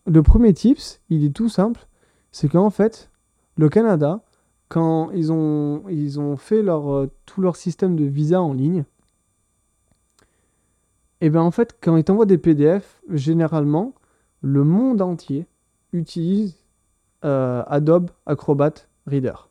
le 0.06 0.22
premier 0.22 0.54
tips, 0.54 1.00
il 1.10 1.24
est 1.24 1.34
tout 1.34 1.48
simple, 1.48 1.86
c'est 2.30 2.48
qu'en 2.48 2.70
fait, 2.70 3.10
le 3.56 3.68
Canada 3.68 4.22
quand 4.68 5.10
ils 5.12 5.32
ont, 5.32 6.36
fait 6.36 6.62
leur, 6.62 6.92
euh, 6.92 7.10
tout 7.24 7.40
leur 7.40 7.56
système 7.56 7.94
de 7.94 8.04
visa 8.04 8.40
en 8.40 8.52
ligne, 8.52 8.84
et 11.20 11.26
eh 11.26 11.30
bien 11.30 11.40
en 11.40 11.50
fait, 11.50 11.74
quand 11.80 11.96
ils 11.96 12.04
t'envoient 12.04 12.26
des 12.26 12.36
PDF, 12.36 13.00
généralement, 13.10 13.94
le 14.42 14.64
monde 14.64 15.00
entier 15.00 15.46
utilise 15.94 16.56
euh, 17.24 17.62
Adobe 17.68 18.10
Acrobat 18.26 18.74
Reader. 19.06 19.48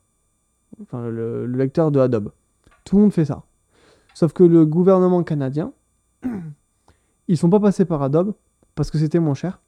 Enfin, 0.80 1.08
le, 1.08 1.46
lecteur 1.46 1.90
de 1.90 1.98
Adobe. 1.98 2.30
Tout 2.84 2.96
le 2.96 3.02
monde 3.02 3.12
fait 3.12 3.24
ça. 3.24 3.42
Sauf 4.14 4.32
que 4.32 4.44
le 4.44 4.64
gouvernement 4.64 5.24
canadien, 5.24 5.72
ils 7.28 7.36
sont 7.36 7.50
pas 7.50 7.58
passés 7.58 7.84
par 7.84 8.00
Adobe 8.02 8.34
parce 8.76 8.92
que 8.92 8.98
c'était 8.98 9.18
moins 9.18 9.34
cher. 9.34 9.60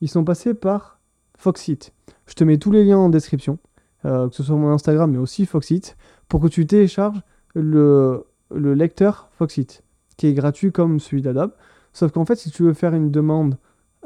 Ils 0.00 0.08
sont 0.08 0.24
passés 0.24 0.54
par 0.54 1.00
Foxit. 1.36 1.92
Je 2.26 2.34
te 2.34 2.44
mets 2.44 2.58
tous 2.58 2.70
les 2.70 2.84
liens 2.84 2.98
en 2.98 3.08
description. 3.08 3.58
Euh, 4.06 4.28
que 4.28 4.34
ce 4.34 4.42
soit 4.42 4.56
mon 4.56 4.70
Instagram, 4.70 5.10
mais 5.10 5.18
aussi 5.18 5.44
Foxit, 5.44 5.96
pour 6.28 6.40
que 6.40 6.46
tu 6.48 6.66
télécharges 6.66 7.20
le, 7.54 8.24
le 8.54 8.74
lecteur 8.74 9.28
Foxit, 9.32 9.82
qui 10.16 10.26
est 10.26 10.34
gratuit 10.34 10.72
comme 10.72 11.00
celui 11.00 11.22
d'Adobe. 11.22 11.52
Sauf 11.92 12.12
qu'en 12.12 12.24
fait, 12.24 12.36
si 12.36 12.50
tu 12.50 12.62
veux 12.62 12.72
faire 12.72 12.94
une 12.94 13.10
demande 13.10 13.56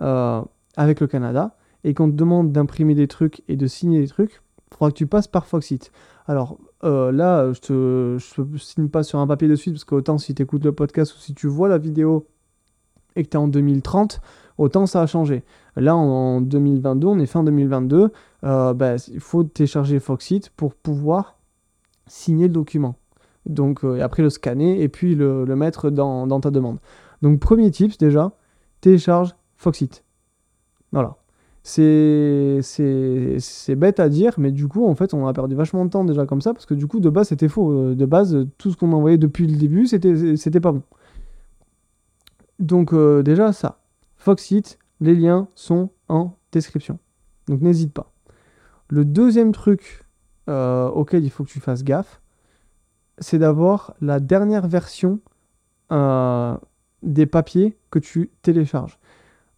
euh, 0.01 0.43
avec 0.77 1.01
le 1.01 1.07
Canada, 1.07 1.57
et 1.85 1.93
qu'on 1.95 2.11
te 2.11 2.17
demande 2.17 2.51
d'imprimer 2.51 2.95
des 2.95 3.07
trucs 3.07 3.43
et 3.47 3.57
de 3.57 3.67
signer 3.67 4.01
des 4.01 4.09
trucs, 4.09 4.43
il 4.71 4.77
faudra 4.77 4.91
que 4.91 4.97
tu 4.97 5.07
passes 5.07 5.29
par 5.29 5.47
Foxit. 5.47 5.93
Alors 6.27 6.59
euh, 6.83 7.13
là, 7.13 7.53
je 7.53 8.15
ne 8.43 8.59
signe 8.59 8.89
pas 8.89 9.03
sur 9.03 9.19
un 9.19 9.27
papier 9.27 9.49
de 9.49 9.55
suite, 9.55 9.75
parce 9.75 9.85
qu'autant 9.85 10.19
si 10.19 10.35
tu 10.35 10.43
écoutes 10.43 10.65
le 10.65 10.73
podcast 10.73 11.15
ou 11.15 11.19
si 11.19 11.35
tu 11.35 11.47
vois 11.47 11.69
la 11.69 11.79
vidéo 11.79 12.27
et 13.17 13.23
que 13.23 13.29
tu 13.29 13.37
es 13.37 13.41
en 13.41 13.49
2030, 13.49 14.21
autant 14.59 14.87
ça 14.87 15.03
a 15.03 15.07
changé. 15.07 15.45
Là, 15.77 15.95
en 15.95 16.41
2022, 16.41 17.07
on 17.07 17.19
est 17.19 17.27
fin 17.27 17.45
2022, 17.45 18.11
euh, 18.45 18.75
bah, 18.75 18.97
il 19.09 19.21
faut 19.21 19.43
télécharger 19.45 19.99
Foxit 20.01 20.51
pour 20.51 20.75
pouvoir 20.75 21.39
signer 22.07 22.47
le 22.49 22.53
document. 22.53 22.97
Donc, 23.47 23.85
euh, 23.85 24.01
après 24.03 24.23
le 24.23 24.31
scanner 24.31 24.83
et 24.83 24.89
puis 24.89 25.15
le, 25.15 25.45
mettre 25.57 25.91
dans, 25.91 26.41
ta 26.41 26.51
demande. 26.51 26.79
Donc, 27.23 27.41
premier 27.41 27.71
tips 27.71 27.97
déjà, 27.97 28.33
télécharge 28.81 29.35
Foxit. 29.57 30.05
Voilà. 30.93 31.17
C'est 31.63 32.61
bête 33.77 33.99
à 33.99 34.11
dire, 34.11 34.35
mais 34.37 34.53
du 34.53 34.69
coup, 34.69 34.87
en 34.87 34.95
fait, 34.95 35.15
on 35.15 35.27
a 35.27 35.33
perdu 35.33 35.55
vachement 35.55 35.87
de 35.87 35.91
temps 35.91 36.05
déjà 36.05 36.27
comme 36.27 36.43
ça, 36.43 36.53
parce 36.53 36.67
que 36.67 36.75
du 36.75 36.87
coup, 36.87 37.01
de 37.01 37.09
base, 37.09 37.29
c'était 37.29 37.49
faux. 37.49 37.73
Euh, 37.73 37.95
de 37.95 38.05
base, 38.05 38.47
tout 38.59 38.71
ce 38.71 38.77
qu'on 38.77 38.93
envoyait 38.93 39.17
depuis 39.17 39.47
le 39.47 39.57
début, 39.57 39.87
c'était 39.87 40.61
pas 40.61 40.73
bon. 40.73 40.83
Donc, 42.59 42.95
déjà, 42.95 43.53
ça. 43.55 43.81
Foxit, 44.17 44.79
les 45.01 45.15
liens 45.15 45.49
sont 45.55 45.89
en 46.09 46.37
description. 46.53 46.99
Donc, 47.49 47.63
n'hésite 47.63 47.93
pas. 47.93 48.13
Le 48.88 49.05
deuxième 49.05 49.53
truc 49.53 50.05
euh, 50.49 50.88
auquel 50.88 51.25
il 51.25 51.31
faut 51.31 51.45
que 51.45 51.49
tu 51.49 51.61
fasses 51.61 51.85
gaffe, 51.85 52.21
c'est 53.19 53.38
d'avoir 53.38 53.95
la 54.00 54.21
dernière 54.21 54.67
version 54.67 55.21
euh, 55.91 56.55
des 57.03 57.26
papiers 57.26 57.79
que 57.91 57.99
tu 57.99 58.31
télécharges. 58.43 58.99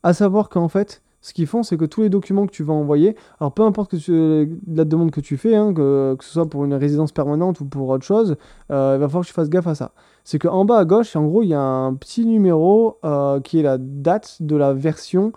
À 0.04 0.12
savoir 0.12 0.49
qu'en 0.49 0.68
fait, 0.68 1.02
ce 1.23 1.33
qu'ils 1.35 1.49
font, 1.49 1.64
c'est 1.64 1.76
que 1.76 1.85
tous 1.85 2.02
les 2.02 2.09
documents 2.09 2.47
que 2.47 2.52
tu 2.52 2.62
vas 2.62 2.75
envoyer, 2.75 3.16
alors 3.40 3.52
peu 3.52 3.64
importe 3.64 3.95
la 3.95 4.85
demande 4.85 5.11
que 5.11 5.21
tu 5.21 5.37
fais, 5.37 5.56
hein, 5.56 5.75
que, 5.75 6.16
ce 6.21 6.33
soit 6.33 6.49
pour 6.49 6.64
une 6.64 6.75
résidence 6.75 7.11
permanente 7.11 7.61
ou 7.61 7.64
pour 7.64 7.88
autre 7.88 8.04
chose, 8.04 8.37
euh, 8.71 8.95
il 8.97 9.00
va 9.00 9.09
falloir 9.09 9.25
que 9.25 9.28
tu 9.28 9.35
fasses 9.35 9.50
gaffe 9.50 9.66
à 9.66 9.75
ça. 9.75 9.90
C'est 10.23 10.38
qu'en 10.38 10.64
bas 10.64 10.78
à 10.78 10.85
gauche, 10.85 11.16
en 11.16 11.25
gros, 11.25 11.42
il 11.42 11.49
y 11.49 11.54
a 11.54 11.61
un 11.61 11.95
petit 11.95 12.26
numéro 12.26 13.00
qui 13.42 13.59
est 13.59 13.62
la 13.62 13.78
date 13.78 14.37
de 14.40 14.54
la 14.54 14.73
version 14.73 15.33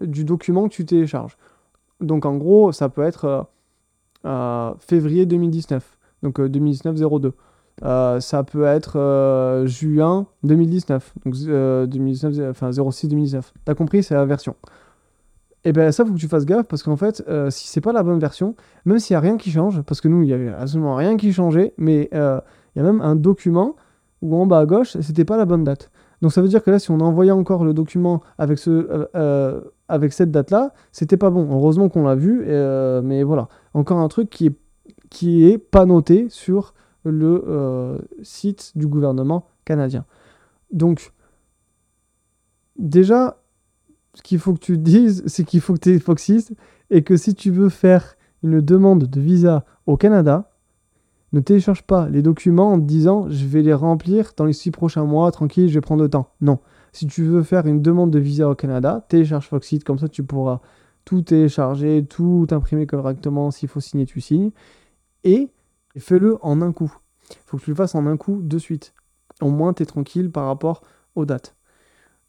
du 0.00 0.24
document 0.24 0.68
que 0.68 0.74
tu 0.74 0.84
télécharges. 0.84 1.36
Donc 2.00 2.26
en 2.26 2.36
gros, 2.36 2.72
ça 2.72 2.88
peut 2.88 3.02
être 3.02 3.24
euh, 3.24 3.42
euh, 4.26 4.74
février 4.78 5.26
2019, 5.26 5.98
donc 6.22 6.38
2019-02. 6.38 7.32
Euh, 7.84 8.18
ça 8.18 8.42
peut 8.42 8.64
être 8.64 9.62
juin 9.66 10.26
2019, 10.42 11.14
donc 11.24 11.34
2019, 11.34 12.50
enfin 12.50 12.70
06-2019. 12.70 13.52
T'as 13.64 13.74
compris, 13.74 14.02
c'est 14.02 14.14
la 14.14 14.24
version. 14.24 14.56
Et 15.64 15.70
eh 15.70 15.72
bien 15.72 15.90
ça, 15.90 16.04
faut 16.04 16.12
que 16.12 16.18
tu 16.18 16.28
fasses 16.28 16.46
gaffe 16.46 16.66
parce 16.66 16.82
qu'en 16.82 16.96
fait, 16.96 17.22
si 17.50 17.68
c'est 17.68 17.80
pas 17.80 17.92
la 17.92 18.02
bonne 18.02 18.18
version, 18.20 18.54
même 18.84 18.98
s'il 18.98 19.14
n'y 19.14 19.18
a 19.18 19.20
rien 19.20 19.36
qui 19.36 19.50
change, 19.50 19.82
parce 19.82 20.00
que 20.00 20.08
nous, 20.08 20.22
il 20.22 20.26
n'y 20.26 20.32
avait 20.32 20.48
absolument 20.48 20.94
rien 20.94 21.16
qui 21.16 21.32
changeait, 21.32 21.74
mais 21.76 22.08
il 22.12 22.16
y 22.76 22.80
a 22.80 22.82
même 22.82 23.00
un 23.00 23.16
document 23.16 23.74
où 24.22 24.36
en 24.36 24.46
bas 24.46 24.60
à 24.60 24.66
gauche, 24.66 24.96
c'était 25.00 25.24
pas 25.24 25.36
la 25.36 25.44
bonne 25.44 25.64
date. 25.64 25.90
Donc 26.20 26.32
ça 26.32 26.42
veut 26.42 26.48
dire 26.48 26.62
que 26.62 26.70
là, 26.70 26.78
si 26.78 26.90
on 26.90 27.00
envoyait 27.00 27.30
encore 27.30 27.64
le 27.64 27.72
document 27.72 28.22
avec, 28.38 28.58
euh, 28.66 29.06
euh, 29.14 29.60
cette 30.10 30.30
date-là, 30.30 30.72
c'était 30.92 31.16
pas 31.16 31.30
bon. 31.30 31.48
Heureusement 31.50 31.88
qu'on 31.88 32.04
l'a 32.04 32.14
vu, 32.14 32.44
euh, 32.46 33.02
mais 33.02 33.22
voilà. 33.22 33.48
Encore 33.74 33.98
un 33.98 34.08
truc 34.08 34.30
qui 34.30 35.44
est, 35.44 35.58
pas 35.58 35.86
noté 35.86 36.26
sur 36.28 36.74
le 37.04 37.98
site 38.22 38.72
du 38.74 38.86
gouvernement 38.86 39.46
canadien. 39.64 40.04
Donc, 40.72 41.12
déjà, 42.76 43.38
ce 44.14 44.22
qu'il 44.22 44.38
faut 44.38 44.52
que 44.54 44.58
tu 44.58 44.78
dises, 44.78 45.22
c'est 45.26 45.44
qu'il 45.44 45.60
faut 45.60 45.74
que 45.74 45.80
tu 45.80 45.94
es 45.94 45.98
Foxys 45.98 46.48
et 46.90 47.02
que 47.02 47.16
si 47.16 47.34
tu 47.34 47.50
veux 47.50 47.68
faire 47.68 48.16
une 48.42 48.60
demande 48.60 49.04
de 49.04 49.20
visa 49.20 49.64
au 49.86 49.96
Canada, 49.96 50.50
ne 51.32 51.40
télécharge 51.40 51.82
pas 51.82 52.08
les 52.08 52.22
documents 52.22 52.72
en 52.72 52.80
te 52.80 52.84
disant 52.84 53.28
je 53.28 53.46
vais 53.46 53.62
les 53.62 53.74
remplir 53.74 54.32
dans 54.36 54.44
les 54.44 54.52
six 54.52 54.70
prochains 54.70 55.04
mois, 55.04 55.30
tranquille, 55.30 55.68
je 55.68 55.74
vais 55.74 55.80
prendre 55.80 56.02
le 56.02 56.08
temps. 56.08 56.30
Non. 56.40 56.58
Si 56.92 57.06
tu 57.06 57.22
veux 57.22 57.42
faire 57.42 57.66
une 57.66 57.82
demande 57.82 58.10
de 58.10 58.18
visa 58.18 58.48
au 58.48 58.54
Canada, 58.54 59.04
télécharge 59.08 59.48
Foxit, 59.48 59.84
comme 59.84 59.98
ça 59.98 60.08
tu 60.08 60.22
pourras 60.22 60.60
tout 61.04 61.22
télécharger, 61.22 62.04
tout 62.08 62.46
imprimer 62.50 62.86
correctement. 62.86 63.50
S'il 63.50 63.68
faut 63.68 63.80
signer, 63.80 64.06
tu 64.06 64.20
signes. 64.20 64.50
Et 65.24 65.48
fais-le 65.96 66.38
en 66.42 66.60
un 66.60 66.72
coup. 66.72 66.94
Il 67.30 67.36
faut 67.46 67.56
que 67.58 67.64
tu 67.64 67.70
le 67.70 67.76
fasses 67.76 67.94
en 67.94 68.06
un 68.06 68.16
coup 68.16 68.40
de 68.42 68.58
suite. 68.58 68.94
Au 69.40 69.50
moins, 69.50 69.72
tu 69.72 69.82
es 69.82 69.86
tranquille 69.86 70.30
par 70.30 70.46
rapport 70.46 70.82
aux 71.14 71.24
dates. 71.24 71.56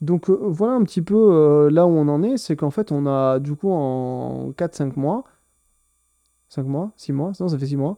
Donc 0.01 0.29
euh, 0.29 0.39
voilà 0.41 0.75
un 0.75 0.83
petit 0.83 1.01
peu 1.01 1.15
euh, 1.15 1.69
là 1.69 1.85
où 1.85 1.89
on 1.89 2.07
en 2.07 2.23
est, 2.23 2.37
c'est 2.37 2.55
qu'en 2.55 2.69
fait 2.69 2.91
on 2.91 3.05
a 3.05 3.39
du 3.39 3.55
coup 3.55 3.69
en 3.69 4.51
4-5 4.51 4.97
mois, 4.97 5.25
5 6.47 6.63
mois, 6.63 6.91
6 6.95 7.11
mois, 7.11 7.31
non 7.39 7.49
ça 7.49 7.57
fait 7.57 7.65
6 7.65 7.75
mois, 7.75 7.97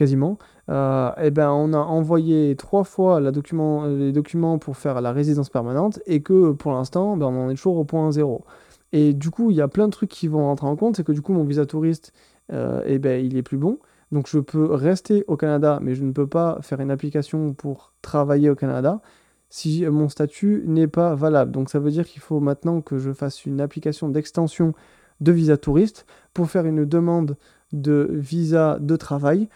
quasiment, 0.00 0.38
euh, 0.70 1.10
et 1.22 1.30
ben 1.30 1.50
on 1.50 1.74
a 1.74 1.78
envoyé 1.78 2.56
trois 2.56 2.84
fois 2.84 3.20
les 3.20 3.32
documents 3.32 4.58
pour 4.58 4.78
faire 4.78 5.02
la 5.02 5.12
résidence 5.12 5.50
permanente 5.50 6.00
et 6.06 6.22
que 6.22 6.52
pour 6.52 6.72
l'instant, 6.72 7.18
ben, 7.18 7.26
on 7.26 7.46
en 7.46 7.50
est 7.50 7.54
toujours 7.54 7.76
au 7.76 7.84
point 7.84 8.10
zéro. 8.10 8.46
Et 8.92 9.12
du 9.12 9.28
coup, 9.30 9.50
il 9.50 9.58
y 9.58 9.60
a 9.60 9.68
plein 9.68 9.88
de 9.88 9.92
trucs 9.92 10.08
qui 10.08 10.26
vont 10.26 10.46
rentrer 10.46 10.66
en 10.68 10.74
compte, 10.76 10.96
c'est 10.96 11.04
que 11.04 11.12
du 11.12 11.20
coup, 11.20 11.34
mon 11.34 11.44
visa 11.44 11.66
touriste, 11.66 12.14
euh, 12.50 12.82
et 12.86 12.98
ben, 12.98 13.22
il 13.22 13.36
est 13.36 13.42
plus 13.42 13.58
bon. 13.58 13.78
Donc 14.10 14.26
je 14.26 14.38
peux 14.38 14.72
rester 14.72 15.22
au 15.28 15.36
Canada, 15.36 15.80
mais 15.82 15.94
je 15.94 16.02
ne 16.02 16.12
peux 16.12 16.26
pas 16.26 16.58
faire 16.62 16.80
une 16.80 16.90
application 16.90 17.52
pour 17.52 17.92
travailler 18.00 18.48
au 18.48 18.56
Canada. 18.56 19.02
si 19.50 19.84
mon 19.86 20.08
statut 20.08 20.64
n'est 20.66 20.88
pas 20.88 21.14
valable. 21.14 21.52
Donc 21.52 21.68
ça 21.70 21.78
veut 21.78 21.90
dire 21.90 22.06
qu'il 22.06 22.22
faut 22.22 22.40
maintenant 22.40 22.80
que 22.80 22.98
je 22.98 23.12
fasse 23.12 23.44
une 23.46 23.60
application 23.60 24.08
d'extension 24.08 24.72
de 25.20 25.32
visa 25.32 25.56
touriste 25.58 26.06
pour 26.32 26.48
faire 26.50 26.64
une 26.66 26.86
demande 26.86 27.36
de 27.72 28.08
visa 28.12 28.78
de 28.80 28.96
travail 28.96 29.48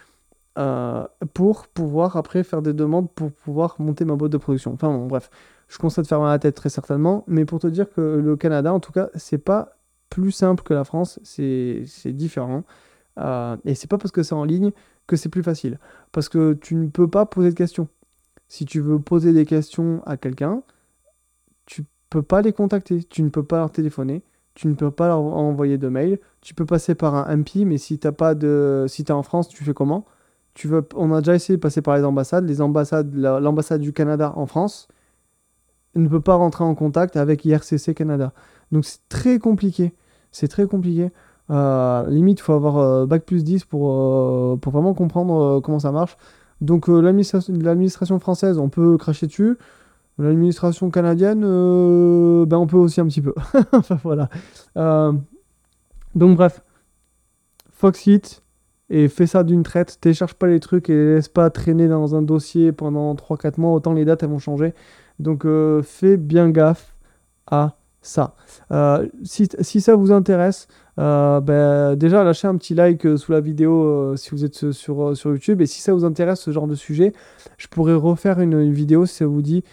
euh, 0.57 1.05
pour 1.33 1.67
pouvoir 1.67 2.15
après 2.17 2.43
faire 2.43 2.61
des 2.61 2.73
demandes 2.73 3.11
pour 3.11 3.31
pouvoir 3.31 3.75
monter 3.79 4.05
ma 4.05 4.15
boîte 4.15 4.31
de 4.31 4.37
production. 4.37 4.73
Enfin 4.73 4.87
bon, 4.87 5.07
bref, 5.07 5.29
je 5.67 5.77
constate 5.77 6.07
faire 6.07 6.19
mal 6.19 6.29
la 6.29 6.39
tête 6.39 6.55
très 6.55 6.69
certainement, 6.69 7.23
mais 7.27 7.45
pour 7.45 7.59
te 7.59 7.67
dire 7.67 7.89
que 7.89 8.01
le 8.01 8.35
Canada, 8.37 8.73
en 8.73 8.79
tout 8.79 8.91
cas, 8.91 9.09
c'est 9.15 9.37
pas 9.37 9.77
plus 10.09 10.31
simple 10.31 10.63
que 10.63 10.73
la 10.73 10.83
France, 10.83 11.19
c'est 11.23 11.85
différent. 12.05 12.63
Euh, 13.19 13.57
et 13.65 13.75
c'est 13.75 13.87
pas 13.87 13.97
parce 13.97 14.11
que 14.11 14.23
c'est 14.23 14.35
en 14.35 14.43
ligne 14.43 14.71
que 15.07 15.15
c'est 15.15 15.29
plus 15.29 15.43
facile. 15.43 15.79
Parce 16.11 16.29
que 16.29 16.53
tu 16.53 16.75
ne 16.75 16.87
peux 16.87 17.09
pas 17.09 17.25
poser 17.25 17.49
de 17.49 17.55
questions. 17.55 17.87
Si 18.47 18.65
tu 18.65 18.79
veux 18.79 18.99
poser 18.99 19.33
des 19.33 19.45
questions 19.45 20.01
à 20.05 20.17
quelqu'un, 20.17 20.63
tu 21.65 21.83
peux 22.09 22.21
pas 22.21 22.41
les 22.41 22.53
contacter, 22.53 23.03
tu 23.03 23.23
ne 23.23 23.29
peux 23.29 23.43
pas 23.43 23.57
leur 23.57 23.71
téléphoner, 23.71 24.23
tu 24.53 24.67
ne 24.67 24.73
peux 24.73 24.91
pas 24.91 25.07
leur 25.07 25.19
envoyer 25.19 25.77
de 25.77 25.89
mail, 25.89 26.19
tu 26.41 26.53
peux 26.53 26.65
passer 26.65 26.95
par 26.95 27.15
un 27.15 27.35
MP, 27.35 27.65
mais 27.65 27.77
si 27.77 27.99
t'as 27.99 28.11
pas 28.11 28.35
de, 28.35 28.85
si 28.87 29.01
es 29.01 29.11
en 29.11 29.23
France, 29.23 29.49
tu 29.49 29.63
fais 29.63 29.73
comment? 29.73 30.05
On 30.95 31.13
a 31.13 31.19
déjà 31.19 31.35
essayé 31.35 31.57
de 31.57 31.61
passer 31.61 31.81
par 31.81 31.97
les 31.97 32.03
ambassades, 32.03 32.49
l'ambassade 33.15 33.81
du 33.81 33.93
Canada 33.93 34.33
en 34.35 34.45
France 34.45 34.87
ne 35.95 36.07
peut 36.07 36.21
pas 36.21 36.35
rentrer 36.35 36.63
en 36.63 36.75
contact 36.75 37.15
avec 37.17 37.45
IRCC 37.45 37.93
Canada. 37.93 38.33
Donc 38.71 38.85
c'est 38.85 39.07
très 39.09 39.39
compliqué, 39.39 39.93
c'est 40.31 40.47
très 40.47 40.65
compliqué. 40.65 41.11
Euh, 41.51 42.09
limite, 42.09 42.39
il 42.39 42.41
faut 42.41 42.53
avoir 42.53 42.77
euh, 42.77 43.05
bac 43.05 43.23
plus 43.23 43.43
10 43.43 43.65
pour, 43.65 43.91
euh, 43.91 44.57
pour 44.57 44.71
vraiment 44.71 44.93
comprendre 44.93 45.59
comment 45.61 45.79
ça 45.79 45.91
marche. 45.91 46.17
Donc 46.61 46.87
l'administration 46.87 48.19
française, 48.19 48.57
on 48.57 48.69
peut 48.69 48.97
cracher 48.97 49.27
dessus. 49.27 49.57
L'administration 50.17 50.89
canadienne, 50.89 51.41
ben, 51.41 52.57
on 52.57 52.67
peut 52.67 52.77
aussi 52.77 53.01
un 53.01 53.07
petit 53.07 53.21
peu. 53.21 53.33
enfin 53.73 53.99
voilà. 54.03 54.29
donc 56.15 56.37
bref, 56.37 56.63
Foxit 57.71 58.41
et 58.89 59.07
fais 59.07 59.27
ça 59.27 59.43
d'une 59.43 59.63
traite. 59.63 59.99
Télécharge 60.01 60.35
pas 60.35 60.47
les 60.47 60.59
trucs 60.59 60.89
et 60.89 61.15
laisse 61.15 61.27
pas 61.27 61.49
traîner 61.49 61.87
dans 61.87 62.15
un 62.15 62.21
dossier 62.21 62.71
pendant 62.71 63.13
3-4 63.15 63.59
mois. 63.59 63.71
Autant 63.73 63.93
les 63.93 64.05
dates 64.05 64.23
elles 64.23 64.29
vont 64.29 64.39
changer. 64.39 64.73
Donc 65.19 65.45
fais 65.83 66.17
bien 66.17 66.49
gaffe 66.49 66.95
à 67.47 67.77
ça. 68.01 68.35
si, 69.23 69.47
si, 69.61 69.81
ça 69.81 69.95
vous 69.95 70.11
intéresse, 70.11 70.67
euh, 70.97 71.41
ben, 71.41 71.95
déjà 71.95 72.23
lâchez 72.23 72.47
un 72.47 72.55
petit 72.55 72.73
like 72.73 73.05
euh, 73.05 73.17
sous 73.17 73.33
la 73.33 73.41
vidéo 73.41 73.83
euh, 73.83 74.15
si 74.15 74.29
vous 74.31 74.45
êtes 74.45 74.71
sur, 74.71 75.15
sur 75.15 75.31
YouTube. 75.31 75.61
Et 75.61 75.65
si 75.65 75.81
ça 75.81 75.93
vous 75.93 76.05
intéresse 76.05 76.39
ce 76.39 76.51
genre 76.51 76.67
de 76.67 76.75
sujet, 76.75 77.13
je 77.57 77.67
pourrais 77.67 77.95
refaire 77.95 78.39
une, 78.39 78.71
vidéo 78.71 79.05
si 79.05 79.15
ça 79.15 79.25
vous 79.25 79.41
dit 79.41 79.63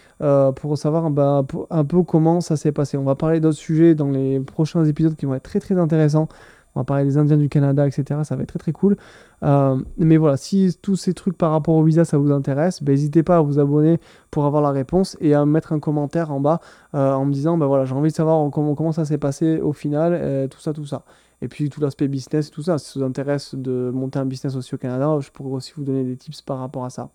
pour 0.55 0.77
savoir 0.77 1.09
ben, 1.11 1.45
un 1.69 1.85
peu 1.85 2.03
comment 2.03 2.41
ça 2.41 2.57
s'est 2.57 2.71
passé. 2.71 2.97
On 2.97 3.03
va 3.03 3.15
parler 3.15 3.39
d'autres 3.39 3.57
sujets 3.57 3.95
dans 3.95 4.09
les 4.11 4.39
prochains 4.39 4.83
épisodes 4.85 5.15
qui 5.15 5.25
vont 5.25 5.35
être 5.35 5.43
très 5.43 5.59
très 5.59 5.77
intéressants. 5.77 6.27
On 6.75 6.79
va 6.81 6.83
parler 6.83 7.03
des 7.03 7.17
Indiens 7.17 7.37
du 7.37 7.49
Canada, 7.49 7.87
etc. 7.87 8.21
Ça 8.23 8.35
va 8.35 8.43
être 8.43 8.49
très 8.49 8.59
très 8.59 8.71
cool. 8.71 8.97
mais 9.41 10.17
voilà, 10.17 10.37
si 10.37 10.77
tous 10.81 10.95
ces 10.95 11.13
trucs 11.13 11.37
par 11.37 11.51
rapport 11.51 11.75
au 11.75 11.83
visa 11.83 12.05
ça 12.05 12.17
vous 12.17 12.31
intéresse, 12.31 12.81
ben, 12.81 12.93
n'hésitez 12.93 13.23
pas 13.23 13.37
à 13.37 13.41
vous 13.41 13.59
abonner 13.59 13.99
pour 14.31 14.45
avoir 14.45 14.61
la 14.61 14.71
réponse 14.71 15.17
et 15.19 15.33
à 15.33 15.45
mettre 15.45 15.73
un 15.73 15.79
commentaire 15.79 16.31
en 16.31 16.39
bas 16.39 16.59
en 16.93 17.25
me 17.25 17.33
disant 17.33 17.57
ben 17.57 17.67
voilà, 17.67 17.85
j'ai 17.85 17.93
envie 17.93 18.09
de 18.09 18.15
savoir 18.15 18.49
comment, 18.51 18.91
ça 18.91 19.05
s'est 19.05 19.17
passé 19.17 19.59
au 19.59 19.73
final, 19.73 20.49
tout 20.49 20.59
ça, 20.59 20.73
tout 20.73 20.85
ça. 20.85 21.03
Et 21.43 21.49
puis 21.49 21.69
tout 21.69 21.81
l'aspect 21.81 22.07
business, 22.07 22.49
tout 22.51 22.63
ça. 22.63 22.77
Si 22.77 22.93
ça 22.93 22.99
vous 22.99 23.05
intéresse 23.05 23.53
de 23.53 23.91
monter 23.93 24.17
un 24.17 24.25
business 24.25 24.55
aussi 24.55 24.75
au 24.75 24.77
Canada, 24.77 25.17
je 25.19 25.29
pourrais 25.29 25.51
aussi 25.51 25.73
vous 25.75 25.83
donner 25.83 26.05
des 26.05 26.15
tips 26.15 26.41
par 26.41 26.57
rapport 26.59 26.85
à 26.85 26.89
ça. 26.89 27.09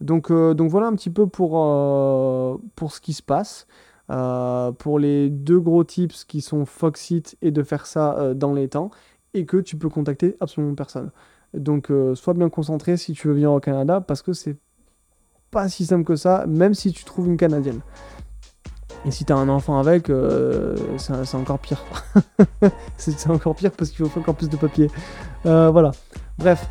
Donc, 0.00 0.30
euh, 0.30 0.54
donc 0.54 0.70
voilà 0.70 0.86
un 0.86 0.94
petit 0.94 1.10
peu 1.10 1.26
pour, 1.26 1.52
euh, 1.56 2.56
pour 2.74 2.92
ce 2.92 3.00
qui 3.00 3.12
se 3.12 3.22
passe. 3.22 3.66
Euh, 4.10 4.72
pour 4.72 4.98
les 4.98 5.30
deux 5.30 5.60
gros 5.60 5.84
tips 5.84 6.24
qui 6.24 6.40
sont 6.40 6.66
Foxit 6.66 7.36
et 7.42 7.50
de 7.50 7.62
faire 7.62 7.86
ça 7.86 8.34
dans 8.34 8.52
les 8.52 8.68
temps 8.68 8.90
et 9.34 9.46
que 9.46 9.56
tu 9.56 9.76
peux 9.76 9.88
contacter 9.88 10.36
absolument 10.40 10.74
personne. 10.74 11.10
Donc 11.54 11.92
sois 12.14 12.34
bien 12.34 12.48
concentré 12.48 12.96
si 12.96 13.12
tu 13.12 13.28
veux 13.28 13.34
venir 13.34 13.52
au 13.52 13.60
Canada 13.60 14.00
parce 14.00 14.22
que 14.22 14.32
c'est 14.32 14.56
pas 15.50 15.68
si 15.68 15.86
simple 15.86 16.04
que 16.04 16.16
ça, 16.16 16.44
même 16.46 16.74
si 16.74 16.92
tu 16.92 17.04
trouves 17.04 17.26
une 17.26 17.36
Canadienne. 17.36 17.80
Et 19.06 19.10
si 19.10 19.24
t'as 19.24 19.36
un 19.36 19.48
enfant 19.48 19.78
avec, 19.78 20.10
euh, 20.10 20.76
c'est 20.98 21.34
encore 21.34 21.58
pire. 21.58 21.82
c'est 22.96 23.30
encore 23.30 23.54
pire 23.54 23.70
parce 23.72 23.90
qu'il 23.90 24.06
faut 24.06 24.20
encore 24.20 24.34
plus 24.34 24.50
de 24.50 24.56
papier. 24.56 24.90
Euh, 25.46 25.70
voilà. 25.70 25.92
Bref. 26.38 26.68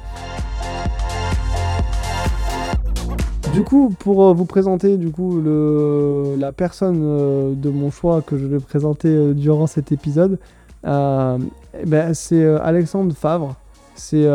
Du 3.54 3.64
coup, 3.64 3.94
pour 4.00 4.26
euh, 4.26 4.34
vous 4.34 4.46
présenter 4.46 4.98
du 4.98 5.12
coup 5.12 5.40
le, 5.42 6.36
la 6.38 6.52
personne 6.52 7.60
de 7.60 7.70
mon 7.70 7.92
choix 7.92 8.22
que 8.22 8.38
je 8.38 8.46
vais 8.46 8.60
présenter 8.60 9.34
durant 9.34 9.68
cet 9.68 9.92
épisode, 9.92 10.40
eh 10.84 10.88
ben, 10.88 12.14
c'est 12.14 12.46
Alexandre 12.46 13.14
Favre. 13.16 13.56
C'est 13.96 14.28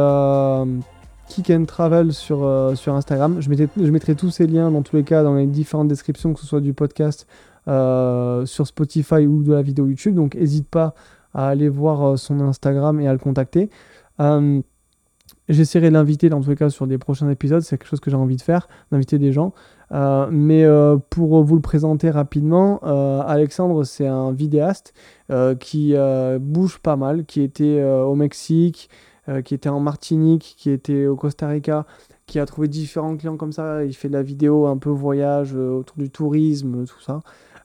Kick 1.28 1.50
and 1.50 1.64
Travel 1.64 2.12
sur, 2.12 2.72
sur 2.74 2.94
Instagram. 2.94 3.40
Je, 3.40 3.90
mettrai 3.90 4.14
tous 4.14 4.30
ces 4.30 4.46
liens 4.46 4.70
dans 4.70 4.82
tous 4.82 4.96
les 4.96 5.04
cas 5.04 5.22
dans 5.22 5.34
les 5.34 5.46
différentes 5.46 5.88
descriptions, 5.88 6.34
que 6.34 6.40
ce 6.40 6.46
soit 6.46 6.60
du 6.60 6.74
podcast 6.74 7.26
euh, 7.66 8.44
sur 8.44 8.66
Spotify 8.66 9.26
ou 9.26 9.42
de 9.42 9.54
la 9.54 9.62
vidéo 9.62 9.86
YouTube. 9.86 10.14
Donc 10.14 10.34
n'hésite 10.34 10.68
pas 10.68 10.94
à 11.32 11.48
aller 11.48 11.70
voir 11.70 12.02
euh, 12.02 12.16
son 12.16 12.40
Instagram 12.40 13.00
et 13.00 13.08
à 13.08 13.12
le 13.12 13.18
contacter. 13.18 13.70
Euh, 15.50 15.52
j'essaierai 15.52 15.88
de 15.88 15.94
l'inviter 15.94 16.28
dans 16.28 16.40
tous 16.40 16.50
les 16.50 16.56
cas 16.56 16.70
sur 16.70 16.86
des 16.86 16.98
prochains 16.98 17.28
épisodes, 17.28 17.62
c'est 17.62 17.78
quelque 17.78 17.88
chose 17.88 18.00
que 18.00 18.10
j'ai 18.10 18.16
envie 18.16 18.36
de 18.36 18.42
faire, 18.42 18.68
d'inviter 18.90 19.18
des 19.18 19.32
gens. 19.32 19.52
mais 20.30 20.66
pour 21.10 21.44
vous 21.44 21.54
le 21.54 21.60
présenter 21.60 22.10
rapidement, 22.10 22.80
Alexandre 23.26 23.84
c'est 23.84 24.06
un 24.06 24.32
vidéaste 24.32 24.92
qui 25.60 25.94
bouge 26.40 26.78
pas 26.78 26.96
mal, 26.96 27.24
qui 27.26 27.42
était 27.42 27.84
au 27.84 28.14
Mexique, 28.16 28.90
qui 29.44 29.54
était 29.54 29.68
en 29.68 29.80
Martinique, 29.80 30.54
qui 30.58 30.70
était 30.70 31.06
au 31.06 31.16
Costa 31.16 31.46
Rica, 31.46 31.86
qui 32.26 32.40
a 32.40 32.46
trouvé 32.46 32.66
différents 32.66 33.16
clients 33.16 33.36
comme 33.36 33.52
ça. 33.52 33.84
Il 33.84 33.94
fait 33.94 34.08
de 34.08 34.14
la 34.14 34.22
vidéo 34.22 34.66
un 34.66 34.78
peu 34.78 34.90
voyage 34.90 35.54
autour 35.54 35.98
du 35.98 36.10
tourisme, 36.10 36.86
tout 36.86 37.00
ça. 37.00 37.20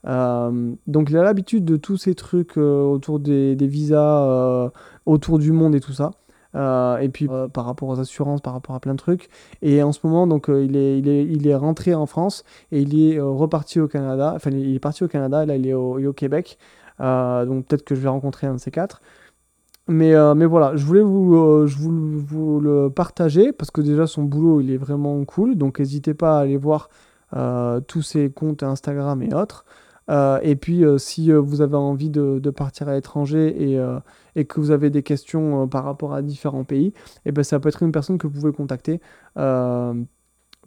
Euh, 0.08 0.76
donc 0.88 1.10
il 1.10 1.18
a 1.18 1.24
l'habitude 1.24 1.66
de 1.66 1.76
tous 1.76 1.98
ces 1.98 2.16
trucs 2.16 2.58
euh, 2.58 2.84
autour 2.84 3.20
des, 3.20 3.56
visas, 3.60 4.24
euh, 4.24 4.70
autour 5.06 5.40
du 5.40 5.52
monde 5.52 5.76
et 5.76 5.80
tout 5.80 5.94
ça. 5.94 6.12
Et 6.56 7.10
puis 7.10 7.28
par 7.54 7.66
rapport 7.66 7.90
aux 7.90 8.00
assurances, 8.00 8.42
par 8.42 8.54
rapport 8.54 8.76
à 8.76 8.80
plein 8.80 8.94
de 8.94 9.00
trucs. 9.00 9.30
Et 9.62 9.84
en 9.84 9.92
ce 9.92 10.00
moment, 10.04 10.28
donc 10.28 10.48
il, 10.50 10.76
est, 10.76 11.00
il, 11.00 11.08
est, 11.08 11.26
il 11.26 11.48
est 11.48 11.56
rentré 11.56 11.94
en 11.94 12.06
France 12.06 12.44
et 12.72 12.82
il 12.82 13.00
est 13.00 13.20
reparti 13.20 13.80
au 13.80 13.88
Canada. 13.88 14.34
Enfin, 14.36 14.52
il 14.52 14.76
est 14.76 14.80
parti 14.80 15.04
au 15.04 15.08
Canada, 15.08 15.46
là 15.46 15.56
il 15.56 15.68
est 15.68 15.74
au, 15.74 16.00
au 16.00 16.14
Québec. 16.14 16.58
donc 17.00 17.66
peut-être 17.66 17.84
que 17.84 17.96
je 17.96 18.02
vais 18.02 18.10
rencontrer 18.10 18.48
un 18.48 18.56
de 18.56 18.60
ces 18.60 18.72
quatre. 18.72 19.02
Mais, 19.88 20.14
mais 20.36 20.46
voilà, 20.46 20.76
je 20.76 20.86
voulais 20.86 21.02
vous, 21.02 21.66
je 21.68 21.78
voulais 21.78 22.24
vous 22.28 22.60
le 22.60 22.90
partager 22.90 23.52
parce 23.52 23.72
que 23.72 23.82
déjà 23.82 24.06
son 24.06 24.24
boulot 24.24 24.62
il 24.62 24.72
est 24.72 24.78
vraiment 24.78 25.24
cool. 25.26 25.56
Donc 25.56 25.80
n'hésitez 25.80 26.14
pas 26.14 26.38
à 26.38 26.42
aller 26.42 26.58
voir 26.58 26.90
tous 27.88 28.02
ses 28.02 28.32
comptes 28.32 28.64
Instagram 28.64 29.22
et 29.22 29.34
autres. 29.34 29.66
Euh, 30.10 30.40
et 30.42 30.56
puis, 30.56 30.84
euh, 30.84 30.98
si 30.98 31.32
euh, 31.32 31.40
vous 31.40 31.62
avez 31.62 31.76
envie 31.76 32.10
de, 32.10 32.50
partir 32.50 32.90
à 32.90 32.94
l'étranger 32.94 33.80
et, 34.36 34.46
que 34.46 34.60
vous 34.60 34.72
avez 34.72 34.90
des 34.90 35.04
questions 35.04 35.68
par 35.68 35.84
rapport 35.84 36.14
à 36.14 36.22
différents 36.22 36.64
pays, 36.64 36.94
eh 37.26 37.32
ben, 37.32 37.44
ça 37.44 37.60
peut 37.60 37.70
être 37.70 37.84
une 37.84 37.92
personne 37.92 38.18
que 38.18 38.28
vous 38.28 38.34
pouvez 38.34 38.54
contacter 38.54 39.00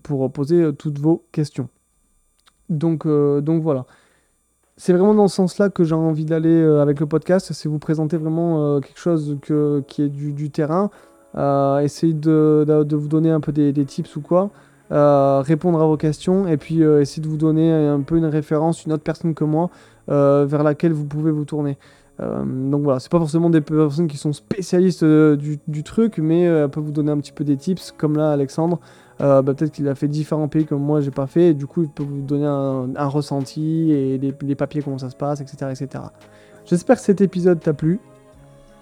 pour 0.03 0.33
poser 0.33 0.73
toutes 0.75 0.99
vos 0.99 1.25
questions. 1.33 1.69
Donc, 2.69 3.07
donc 3.07 3.63
voilà. 3.63 3.87
C'est 4.77 4.93
vraiment 4.93 5.15
dans 5.15 5.29
ce 5.29 5.37
sens-là 5.37 5.69
que 5.71 5.85
j'ai 5.85 5.95
envie 5.95 6.25
d'aller 6.25 6.63
avec 6.63 7.01
le 7.01 7.07
podcast, 7.07 7.53
c'est 7.53 7.69
vous 7.69 7.79
présenter 7.79 8.17
vraiment 8.17 8.81
quelque 8.81 8.99
chose 8.99 9.39
qui 9.43 10.03
est 10.03 10.09
du, 10.09 10.51
terrain, 10.51 10.91
essayer 11.83 12.15
de, 12.15 12.95
vous 12.95 13.09
donner 13.09 13.31
un 13.31 13.41
peu 13.41 13.53
des 13.53 13.85
tips 13.85 14.17
ou 14.17 14.21
quoi. 14.21 14.51
Euh, 14.93 15.41
répondre 15.41 15.81
à 15.81 15.87
vos 15.87 15.97
questions 15.97 16.47
et 16.47 16.59
puis 16.59 16.83
euh, 16.83 17.01
essayer 17.01 17.23
de 17.23 17.29
vous 17.29 17.39
donner 17.39 17.73
un 17.73 18.01
peu 18.01 18.19
une 18.19 18.27
référence, 18.27 18.85
une 18.85 18.93
autre 18.93 19.03
personne 19.03 19.33
que 19.33 19.45
moi 19.45 19.71
euh, 20.11 20.45
vers 20.47 20.63
laquelle 20.63 20.93
vous 20.93 21.07
pouvez 21.07 21.31
vous 21.31 21.47
tourner. 21.47 21.79
donc 22.21 22.83
voilà, 22.83 23.01
c'est 23.01 23.11
pas 23.11 23.19
forcément 23.19 23.49
des 23.49 23.63
personnes 23.63 24.07
qui 24.07 24.19
sont 24.19 24.33
spécialistes 24.33 25.05
du, 25.05 25.83
truc, 25.83 26.19
mais 26.19 26.43
elles 26.43 26.69
peuvent 26.69 26.85
vous 26.85 26.93
donner 26.93 27.11
un 27.11 27.17
petit 27.19 27.33
peu 27.33 27.43
des 27.43 27.57
tips, 27.57 27.93
comme 27.97 28.17
là 28.17 28.31
Alexandre. 28.31 28.79
Bah, 29.19 29.43
peut-être 29.43 29.73
qu'il 29.73 29.89
a 29.89 29.95
fait 29.95 30.09
différents 30.09 30.49
pays 30.49 30.65
comme 30.67 30.83
moi 30.83 31.01
j'ai 31.01 31.11
pas 31.11 31.27
fait, 31.27 31.55
du 31.55 31.67
coup 31.67 31.83
il 31.83 31.89
peut 31.89 32.03
vous 32.03 32.21
donner 32.21 32.47
un, 32.47 33.09
ressenti 33.09 33.93
et 33.93 34.19
les, 34.19 34.55
papiers 34.55 34.83
comment 34.83 34.99
ça 34.99 35.11
se 35.11 35.17
passe, 35.17 35.41
etc. 35.41 35.71
etc. 35.71 36.05
J'espère 36.67 36.97
que 36.97 37.03
cet 37.03 37.21
épisode 37.21 37.61
t'a 37.61 37.73
plu. 37.73 37.99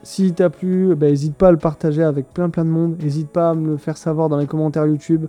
S'il 0.02 0.34
t'a 0.34 0.50
plu, 0.50 0.96
n'hésite 0.96 1.32
bah, 1.32 1.38
pas 1.38 1.48
à 1.48 1.52
le 1.52 1.58
partager 1.58 2.02
avec 2.02 2.32
plein 2.34 2.50
plein 2.50 2.64
de 2.64 2.70
monde. 2.70 2.96
N'hésite 3.00 3.28
pas 3.28 3.50
à 3.50 3.54
me 3.54 3.68
le 3.68 3.76
faire 3.76 3.96
savoir 3.96 4.28
dans 4.28 4.38
les 4.38 4.46
commentaires 4.46 4.86
YouTube. 4.86 5.26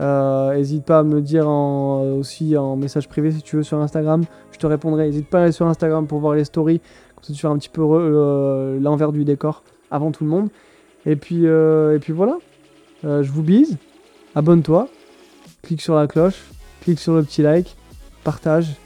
Euh, 0.00 0.54
N'hésite 0.54 0.84
pas 0.84 1.00
à 1.00 1.02
me 1.02 1.20
dire 1.20 1.44
euh, 1.46 2.18
aussi 2.18 2.56
en 2.56 2.76
message 2.76 3.08
privé 3.08 3.30
si 3.32 3.42
tu 3.42 3.56
veux 3.56 3.62
sur 3.62 3.78
Instagram. 3.78 4.24
Je 4.52 4.58
te 4.58 4.66
répondrai. 4.66 5.06
N'hésite 5.06 5.28
pas 5.28 5.40
à 5.40 5.42
aller 5.42 5.52
sur 5.52 5.66
Instagram 5.66 6.06
pour 6.06 6.20
voir 6.20 6.34
les 6.34 6.44
stories. 6.44 6.80
Comme 7.14 7.24
ça, 7.24 7.32
tu 7.32 7.40
fais 7.40 7.48
un 7.48 7.58
petit 7.58 7.68
peu 7.68 7.82
euh, 7.82 8.80
l'envers 8.80 9.12
du 9.12 9.24
décor 9.24 9.62
avant 9.90 10.10
tout 10.10 10.24
le 10.24 10.30
monde. 10.30 10.48
Et 11.06 11.16
puis, 11.16 11.44
et 11.44 11.98
puis 12.00 12.12
voilà. 12.12 12.36
je 13.02 13.30
vous 13.30 13.42
bise. 13.42 13.78
Abonne-toi. 14.34 14.88
Clique 15.62 15.80
sur 15.80 15.94
la 15.94 16.06
cloche. 16.06 16.44
Clique 16.82 16.98
sur 16.98 17.14
le 17.14 17.22
petit 17.22 17.42
like. 17.42 17.76
Partage 18.22 18.76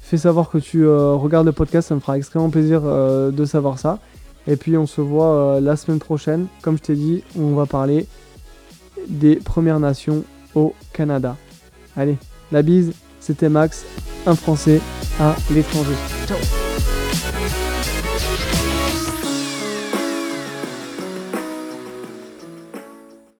fais 0.00 0.16
savoir 0.18 0.50
que 0.50 0.58
tu 0.58 0.86
regardes 0.86 1.46
le 1.46 1.52
podcast, 1.52 1.88
ça 1.88 1.94
me 1.94 2.00
fera 2.00 2.18
extrêmement 2.18 2.50
plaisir 2.50 2.82
de 2.82 3.44
savoir 3.46 3.78
ça. 3.78 3.98
Et 4.46 4.56
puis 4.56 4.76
on 4.76 4.86
se 4.86 5.00
voit 5.00 5.58
la 5.60 5.76
semaine 5.76 6.00
prochaine. 6.00 6.48
Comme 6.60 6.76
je 6.76 6.82
t'ai 6.82 6.94
dit, 6.96 7.22
on 7.38 7.54
va 7.54 7.64
parler 7.64 8.06
des 9.08 9.36
Premières 9.36 9.80
Nations 9.80 10.24
au 10.54 10.74
Canada. 10.92 11.36
Allez, 11.96 12.16
la 12.50 12.62
bise, 12.62 12.92
c'était 13.20 13.48
Max, 13.48 13.84
un 14.26 14.34
Français 14.34 14.80
à 15.20 15.34
l'étranger. 15.50 16.61